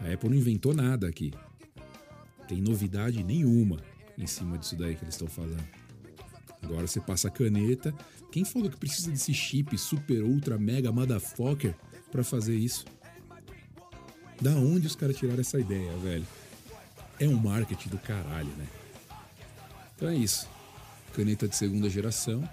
A 0.00 0.12
Apple 0.12 0.30
não 0.30 0.36
inventou 0.36 0.74
nada 0.74 1.06
aqui 1.06 1.32
tem 2.46 2.60
novidade 2.60 3.22
nenhuma 3.22 3.78
em 4.16 4.26
cima 4.26 4.56
disso 4.56 4.76
daí 4.76 4.94
que 4.94 5.04
eles 5.04 5.14
estão 5.14 5.28
falando. 5.28 5.64
Agora 6.62 6.86
você 6.86 7.00
passa 7.00 7.28
a 7.28 7.30
caneta. 7.30 7.94
Quem 8.32 8.44
falou 8.44 8.70
que 8.70 8.76
precisa 8.76 9.10
desse 9.10 9.32
chip 9.32 9.76
super, 9.78 10.22
ultra, 10.22 10.58
mega, 10.58 10.90
motherfucker 10.90 11.74
para 12.10 12.24
fazer 12.24 12.56
isso? 12.56 12.84
Da 14.40 14.50
onde 14.50 14.86
os 14.86 14.96
caras 14.96 15.16
tiraram 15.16 15.40
essa 15.40 15.58
ideia, 15.58 15.96
velho? 15.98 16.26
É 17.18 17.26
um 17.26 17.36
marketing 17.36 17.88
do 17.88 17.98
caralho, 17.98 18.50
né? 18.56 18.66
Então 19.94 20.08
é 20.08 20.14
isso. 20.14 20.48
Caneta 21.14 21.48
de 21.48 21.56
segunda 21.56 21.88
geração. 21.88 22.48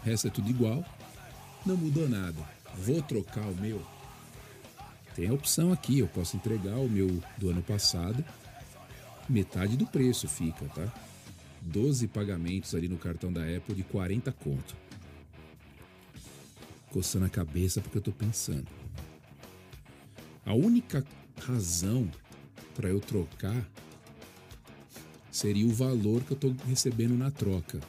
O 0.00 0.04
resto 0.04 0.26
é 0.26 0.30
tudo 0.30 0.50
igual. 0.50 0.84
Não 1.64 1.76
mudou 1.76 2.08
nada. 2.08 2.38
Vou 2.76 3.00
trocar 3.02 3.46
o 3.46 3.54
meu 3.54 3.80
tem 5.14 5.28
a 5.28 5.32
opção 5.32 5.72
aqui, 5.72 6.00
eu 6.00 6.08
posso 6.08 6.36
entregar 6.36 6.76
o 6.76 6.88
meu 6.88 7.22
do 7.38 7.50
ano 7.50 7.62
passado, 7.62 8.24
metade 9.28 9.76
do 9.76 9.86
preço 9.86 10.26
fica, 10.26 10.66
tá? 10.66 10.92
12 11.62 12.08
pagamentos 12.08 12.74
ali 12.74 12.88
no 12.88 12.98
cartão 12.98 13.32
da 13.32 13.42
Apple 13.42 13.74
de 13.74 13.84
40 13.84 14.30
conto. 14.32 14.76
Coçando 16.90 17.24
a 17.24 17.28
cabeça 17.28 17.80
porque 17.80 17.98
eu 17.98 18.02
tô 18.02 18.12
pensando. 18.12 18.66
A 20.44 20.52
única 20.52 21.04
razão 21.40 22.10
para 22.74 22.88
eu 22.88 23.00
trocar 23.00 23.66
seria 25.30 25.66
o 25.66 25.72
valor 25.72 26.22
que 26.22 26.32
eu 26.32 26.36
tô 26.36 26.54
recebendo 26.66 27.16
na 27.16 27.30
troca. 27.30 27.80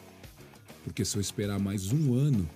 Porque 0.84 1.04
se 1.04 1.18
eu 1.18 1.22
esperar 1.22 1.60
mais 1.60 1.92
um 1.92 2.14
ano, 2.14 2.48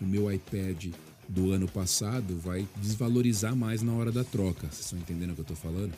o 0.00 0.04
meu 0.04 0.30
iPad 0.32 0.94
do 1.28 1.52
ano 1.52 1.68
passado 1.68 2.38
vai 2.38 2.66
desvalorizar 2.76 3.54
mais 3.54 3.82
na 3.82 3.92
hora 3.92 4.10
da 4.10 4.24
troca. 4.24 4.66
Vocês 4.68 4.80
estão 4.80 4.98
entendendo 4.98 5.30
o 5.30 5.34
que 5.34 5.40
eu 5.40 5.54
estou 5.54 5.56
falando? 5.56 5.92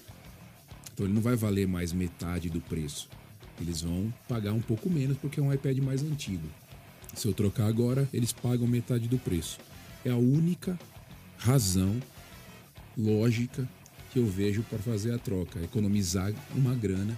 Então 0.92 1.06
ele 1.06 1.14
não 1.14 1.22
vai 1.22 1.36
valer 1.36 1.68
mais 1.68 1.92
metade 1.92 2.50
do 2.50 2.60
preço. 2.60 3.08
Eles 3.60 3.82
vão 3.82 4.12
pagar 4.28 4.52
um 4.52 4.60
pouco 4.60 4.90
menos 4.90 5.16
porque 5.18 5.38
é 5.38 5.42
um 5.42 5.52
iPad 5.52 5.78
mais 5.78 6.02
antigo. 6.02 6.48
Se 7.14 7.28
eu 7.28 7.32
trocar 7.32 7.66
agora, 7.66 8.08
eles 8.12 8.32
pagam 8.32 8.66
metade 8.66 9.06
do 9.06 9.18
preço. 9.18 9.58
É 10.04 10.10
a 10.10 10.16
única 10.16 10.78
razão 11.36 12.00
lógica 12.96 13.68
que 14.12 14.18
eu 14.18 14.26
vejo 14.26 14.62
para 14.64 14.78
fazer 14.78 15.12
a 15.12 15.18
troca, 15.18 15.62
economizar 15.62 16.32
uma 16.54 16.74
grana 16.74 17.16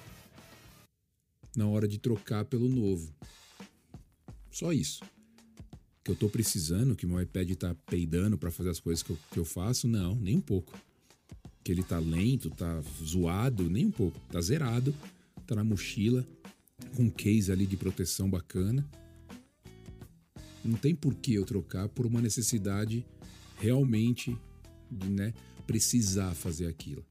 na 1.57 1.67
hora 1.67 1.89
de 1.89 1.99
trocar 1.99 2.45
pelo 2.45 2.69
novo. 2.69 3.11
Só 4.51 4.73
isso 4.73 5.01
que 6.05 6.11
eu 6.11 6.17
tô 6.17 6.29
precisando, 6.29 6.97
que 6.97 7.07
meu 7.07 7.21
iPad 7.21 7.53
tá 7.53 7.75
peidando 7.87 8.37
para 8.37 8.51
fazer 8.51 8.71
as 8.71 8.81
coisas 8.81 9.03
que 9.03 9.11
eu, 9.11 9.19
que 9.31 9.39
eu 9.39 9.45
faço, 9.45 9.87
não, 9.87 10.17
nem 10.17 10.37
um 10.37 10.41
pouco. 10.41 10.73
Que 11.63 11.71
ele 11.71 11.83
tá 11.83 11.99
lento, 11.99 12.51
tá 12.51 12.83
zoado, 13.03 13.71
nem 13.71 13.87
um 13.87 13.91
pouco. 13.91 14.19
Tá 14.31 14.41
zerado, 14.41 14.95
tá 15.47 15.55
na 15.55 15.63
mochila, 15.63 16.27
com 16.97 17.05
um 17.05 17.11
case 17.11 17.53
ali 17.53 17.67
de 17.67 17.77
proteção 17.77 18.29
bacana. 18.29 18.85
Não 20.65 20.77
tem 20.77 20.95
por 20.95 21.15
que 21.15 21.35
eu 21.35 21.45
trocar 21.45 21.89
por 21.89 22.05
uma 22.05 22.21
necessidade 22.21 23.05
realmente 23.59 24.37
de 24.91 25.09
né, 25.09 25.33
precisar 25.67 26.35
fazer 26.35 26.67
aquilo. 26.67 27.05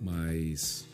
Mas 0.00 0.86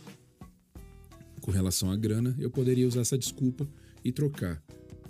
com 1.40 1.50
relação 1.50 1.90
à 1.90 1.96
grana, 1.96 2.36
eu 2.38 2.50
poderia 2.50 2.86
usar 2.86 3.00
essa 3.00 3.18
desculpa 3.18 3.66
e 4.04 4.12
trocar 4.12 4.62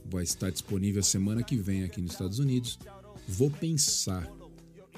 vai 0.09 0.25
estar 0.25 0.51
disponível 0.51 1.01
a 1.01 1.05
semana 1.05 1.43
que 1.43 1.57
vem 1.57 1.85
aqui 1.85 2.01
nos 2.01 2.13
Estados 2.13 2.39
Unidos. 2.39 2.79
Vou 3.27 3.51
pensar. 3.51 4.29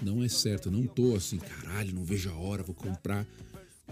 Não 0.01 0.23
é 0.23 0.29
certo, 0.29 0.71
não 0.71 0.87
tô 0.87 1.15
assim, 1.15 1.37
caralho, 1.37 1.95
não 1.95 2.05
vejo 2.05 2.31
a 2.31 2.35
hora, 2.35 2.63
vou 2.63 2.75
comprar. 2.75 3.27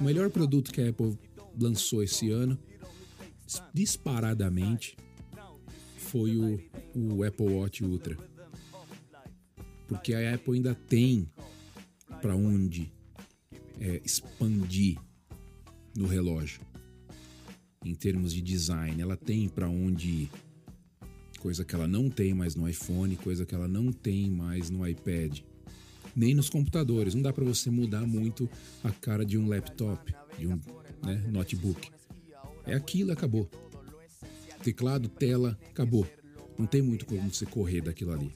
O 0.01 0.05
melhor 0.05 0.31
produto 0.31 0.73
que 0.73 0.81
a 0.81 0.89
Apple 0.89 1.19
lançou 1.61 2.03
esse 2.03 2.31
ano, 2.31 2.59
disparadamente, 3.75 4.97
foi 5.97 6.37
o, 6.37 6.59
o 6.95 7.25
Apple 7.25 7.51
Watch 7.51 7.85
Ultra. 7.85 8.17
Porque 9.87 10.15
a 10.15 10.35
Apple 10.35 10.55
ainda 10.55 10.75
tem 10.75 11.29
para 12.23 12.35
onde 12.35 12.91
é, 13.81 14.01
expandir 14.05 14.99
no 15.95 16.07
relógio. 16.07 16.63
Em 17.85 17.95
termos 17.95 18.33
de 18.33 18.41
design, 18.41 19.01
ela 19.01 19.17
tem 19.17 19.49
para 19.49 19.69
onde 19.69 20.09
ir 20.09 20.31
coisa 21.39 21.65
que 21.65 21.75
ela 21.75 21.89
não 21.89 22.11
tem 22.11 22.35
mais 22.35 22.55
no 22.55 22.69
iPhone, 22.69 23.17
coisa 23.17 23.47
que 23.47 23.55
ela 23.55 23.69
não 23.69 23.93
tem 23.93 24.31
mais 24.31 24.69
no 24.71 24.87
iPad, 24.87 25.41
nem 26.15 26.35
nos 26.35 26.51
computadores. 26.51 27.15
Não 27.15 27.23
dá 27.23 27.33
para 27.33 27.45
você 27.45 27.71
mudar 27.71 28.07
muito 28.07 28.49
a 28.83 28.91
cara 28.91 29.25
de 29.25 29.39
um 29.39 29.49
laptop, 29.49 30.15
de 30.39 30.47
um 30.47 30.61
né, 31.05 31.25
notebook. 31.29 31.91
É 32.67 32.75
aquilo, 32.75 33.13
acabou. 33.13 33.49
Teclado, 34.63 35.09
tela, 35.09 35.59
acabou. 35.71 36.07
Não 36.59 36.67
tem 36.67 36.83
muito 36.83 37.07
como 37.07 37.33
você 37.33 37.47
correr 37.47 37.81
daquilo 37.81 38.13
ali. 38.13 38.33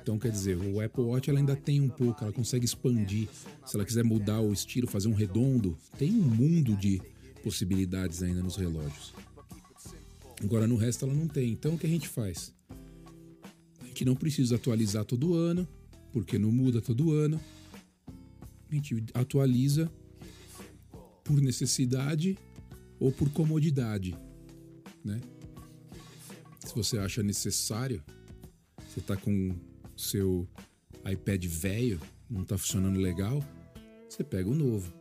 Então, 0.00 0.20
quer 0.20 0.30
dizer, 0.30 0.56
o 0.56 0.80
Apple 0.80 1.02
Watch 1.02 1.28
ela 1.28 1.40
ainda 1.40 1.56
tem 1.56 1.80
um 1.80 1.88
pouco, 1.88 2.22
ela 2.22 2.32
consegue 2.32 2.64
expandir. 2.64 3.28
Se 3.66 3.74
ela 3.74 3.84
quiser 3.84 4.04
mudar 4.04 4.40
o 4.40 4.52
estilo, 4.52 4.86
fazer 4.86 5.08
um 5.08 5.14
redondo, 5.14 5.76
tem 5.98 6.12
um 6.12 6.22
mundo 6.22 6.76
de 6.76 7.02
possibilidades 7.42 8.22
ainda 8.22 8.40
nos 8.40 8.54
relógios. 8.54 9.12
Agora 10.42 10.66
no 10.66 10.76
resto 10.76 11.04
ela 11.04 11.14
não 11.14 11.28
tem. 11.28 11.50
Então 11.50 11.74
o 11.74 11.78
que 11.78 11.86
a 11.86 11.90
gente 11.90 12.08
faz? 12.08 12.54
que 13.96 14.04
não 14.04 14.14
precisa 14.14 14.56
atualizar 14.56 15.06
todo 15.06 15.32
ano, 15.32 15.66
porque 16.12 16.38
não 16.38 16.52
muda 16.52 16.82
todo 16.82 17.12
ano. 17.12 17.40
A 18.70 18.74
gente 18.74 19.02
atualiza 19.14 19.90
por 21.24 21.40
necessidade 21.40 22.36
ou 23.00 23.10
por 23.10 23.30
comodidade, 23.30 24.14
né? 25.02 25.18
Se 26.58 26.74
você 26.74 26.98
acha 26.98 27.22
necessário, 27.22 28.04
você 28.86 29.00
está 29.00 29.16
com 29.16 29.56
seu 29.96 30.46
iPad 31.10 31.46
velho, 31.46 31.98
não 32.28 32.42
está 32.42 32.58
funcionando 32.58 33.00
legal, 33.00 33.42
você 34.06 34.22
pega 34.22 34.50
o 34.50 34.54
novo. 34.54 34.92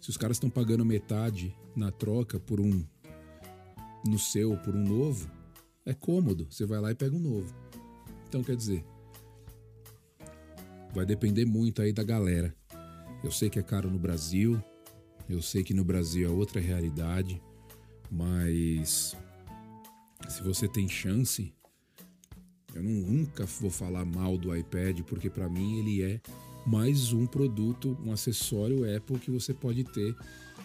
Se 0.00 0.10
os 0.10 0.16
caras 0.16 0.36
estão 0.36 0.50
pagando 0.50 0.84
metade 0.84 1.54
na 1.76 1.92
troca 1.92 2.40
por 2.40 2.60
um 2.60 2.84
no 4.04 4.18
seu 4.18 4.56
por 4.58 4.74
um 4.74 4.82
novo, 4.82 5.30
é 5.84 5.94
cômodo. 5.94 6.46
Você 6.50 6.66
vai 6.66 6.80
lá 6.80 6.90
e 6.90 6.94
pega 6.94 7.14
um 7.14 7.20
novo. 7.20 7.54
Então 8.28 8.42
quer 8.42 8.56
dizer, 8.56 8.84
vai 10.94 11.06
depender 11.06 11.44
muito 11.44 11.80
aí 11.82 11.92
da 11.92 12.02
galera. 12.02 12.54
Eu 13.22 13.30
sei 13.30 13.48
que 13.48 13.58
é 13.58 13.62
caro 13.62 13.90
no 13.90 13.98
Brasil, 13.98 14.62
eu 15.28 15.42
sei 15.42 15.62
que 15.62 15.74
no 15.74 15.84
Brasil 15.84 16.28
é 16.28 16.30
outra 16.30 16.60
realidade, 16.60 17.42
mas 18.10 19.16
se 20.28 20.42
você 20.42 20.68
tem 20.68 20.88
chance, 20.88 21.52
eu 22.74 22.82
nunca 22.82 23.46
vou 23.46 23.70
falar 23.70 24.04
mal 24.04 24.36
do 24.36 24.54
iPad, 24.54 25.00
porque 25.02 25.30
para 25.30 25.48
mim 25.48 25.78
ele 25.78 26.02
é 26.02 26.20
mais 26.66 27.12
um 27.12 27.26
produto, 27.26 27.96
um 28.04 28.12
acessório 28.12 28.84
Apple 28.96 29.18
que 29.18 29.30
você 29.30 29.54
pode 29.54 29.84
ter 29.84 30.14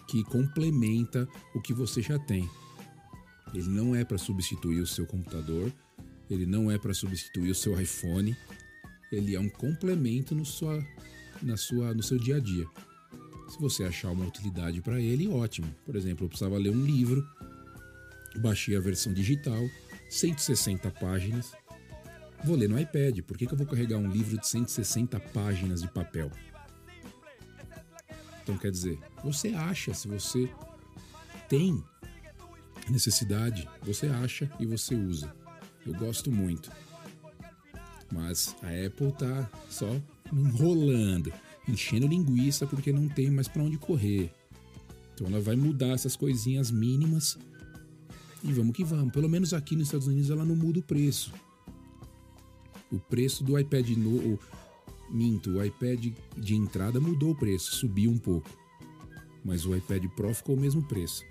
que 0.07 0.23
complementa 0.25 1.27
o 1.55 1.61
que 1.61 1.73
você 1.73 2.01
já 2.01 2.19
tem. 2.19 2.49
Ele 3.53 3.69
não 3.69 3.95
é 3.95 4.03
para 4.03 4.17
substituir 4.17 4.79
o 4.79 4.87
seu 4.87 5.05
computador, 5.05 5.71
ele 6.29 6.45
não 6.45 6.71
é 6.71 6.77
para 6.77 6.93
substituir 6.93 7.51
o 7.51 7.55
seu 7.55 7.79
iPhone, 7.79 8.35
ele 9.11 9.35
é 9.35 9.39
um 9.39 9.49
complemento 9.49 10.33
no, 10.33 10.45
sua, 10.45 10.85
na 11.41 11.57
sua, 11.57 11.93
no 11.93 12.01
seu 12.01 12.17
dia 12.17 12.37
a 12.37 12.39
dia. 12.39 12.65
Se 13.49 13.59
você 13.59 13.83
achar 13.83 14.11
uma 14.11 14.25
utilidade 14.25 14.81
para 14.81 14.99
ele, 14.99 15.27
ótimo. 15.27 15.67
Por 15.85 15.95
exemplo, 15.97 16.23
eu 16.25 16.29
precisava 16.29 16.57
ler 16.57 16.69
um 16.69 16.85
livro, 16.85 17.27
baixei 18.37 18.77
a 18.77 18.79
versão 18.79 19.13
digital, 19.13 19.61
160 20.09 20.89
páginas. 20.91 21.51
Vou 22.45 22.55
ler 22.55 22.69
no 22.69 22.79
iPad, 22.79 23.19
por 23.19 23.37
que, 23.37 23.45
que 23.45 23.53
eu 23.53 23.57
vou 23.57 23.67
carregar 23.67 23.97
um 23.97 24.09
livro 24.09 24.37
de 24.37 24.47
160 24.47 25.19
páginas 25.19 25.81
de 25.81 25.89
papel? 25.89 26.31
Então, 28.41 28.57
quer 28.57 28.71
dizer, 28.71 28.97
você 29.23 29.49
acha, 29.49 29.93
se 29.93 30.07
você 30.07 30.49
tem 31.47 31.83
necessidade, 32.91 33.67
você 33.81 34.07
acha 34.07 34.51
e 34.59 34.65
você 34.65 34.93
usa. 34.95 35.33
Eu 35.85 35.93
gosto 35.93 36.31
muito. 36.31 36.71
Mas 38.11 38.55
a 38.61 38.67
Apple 38.85 39.11
tá 39.13 39.49
só 39.69 39.89
enrolando, 40.31 41.33
enchendo 41.67 42.07
linguiça 42.07 42.67
porque 42.67 42.91
não 42.91 43.07
tem 43.07 43.31
mais 43.31 43.47
para 43.47 43.63
onde 43.63 43.77
correr. 43.77 44.31
Então 45.13 45.27
ela 45.27 45.39
vai 45.39 45.55
mudar 45.55 45.89
essas 45.89 46.15
coisinhas 46.15 46.69
mínimas 46.69 47.37
e 48.43 48.51
vamos 48.51 48.75
que 48.75 48.83
vamos. 48.83 49.13
Pelo 49.13 49.29
menos 49.29 49.53
aqui 49.53 49.75
nos 49.75 49.87
Estados 49.87 50.07
Unidos 50.07 50.29
ela 50.29 50.45
não 50.45 50.55
muda 50.55 50.79
o 50.79 50.83
preço. 50.83 51.33
O 52.91 52.99
preço 52.99 53.43
do 53.43 53.57
iPad 53.57 53.89
novo, 53.91 54.39
minto, 55.09 55.51
o 55.51 55.63
iPad 55.63 56.07
de 56.37 56.55
entrada 56.55 56.99
mudou 56.99 57.31
o 57.31 57.35
preço, 57.35 57.75
subiu 57.75 58.11
um 58.11 58.17
pouco. 58.17 58.49
Mas 59.43 59.65
o 59.65 59.75
iPad 59.75 60.05
Pro 60.15 60.33
ficou 60.33 60.55
o 60.55 60.59
mesmo 60.59 60.83
preço. 60.83 61.23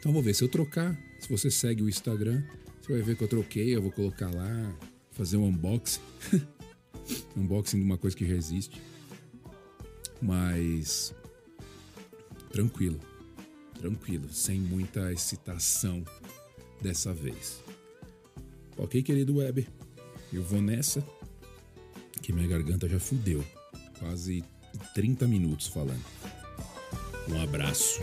Então 0.00 0.12
vou 0.12 0.22
ver 0.22 0.34
se 0.34 0.42
eu 0.42 0.48
trocar. 0.48 0.98
Se 1.20 1.28
você 1.28 1.50
segue 1.50 1.82
o 1.82 1.88
Instagram, 1.88 2.42
você 2.80 2.94
vai 2.94 3.02
ver 3.02 3.16
que 3.16 3.22
eu 3.22 3.28
troquei. 3.28 3.76
Eu 3.76 3.82
vou 3.82 3.92
colocar 3.92 4.34
lá, 4.34 4.74
fazer 5.12 5.36
um 5.36 5.46
unboxing. 5.46 6.00
unboxing 7.36 7.76
de 7.76 7.84
uma 7.84 7.98
coisa 7.98 8.16
que 8.16 8.26
já 8.26 8.34
existe. 8.34 8.80
Mas 10.20 11.14
tranquilo, 12.50 12.98
tranquilo, 13.78 14.32
sem 14.32 14.58
muita 14.58 15.12
excitação 15.12 16.02
dessa 16.80 17.12
vez. 17.12 17.62
Ok, 18.78 19.02
querido 19.02 19.36
Web? 19.36 19.68
Eu 20.32 20.42
vou 20.42 20.62
nessa, 20.62 21.04
que 22.22 22.32
minha 22.32 22.48
garganta 22.48 22.88
já 22.88 22.98
fudeu. 22.98 23.44
Quase 23.98 24.42
30 24.94 25.26
minutos 25.28 25.66
falando. 25.66 26.04
Um 27.28 27.40
abraço. 27.42 28.00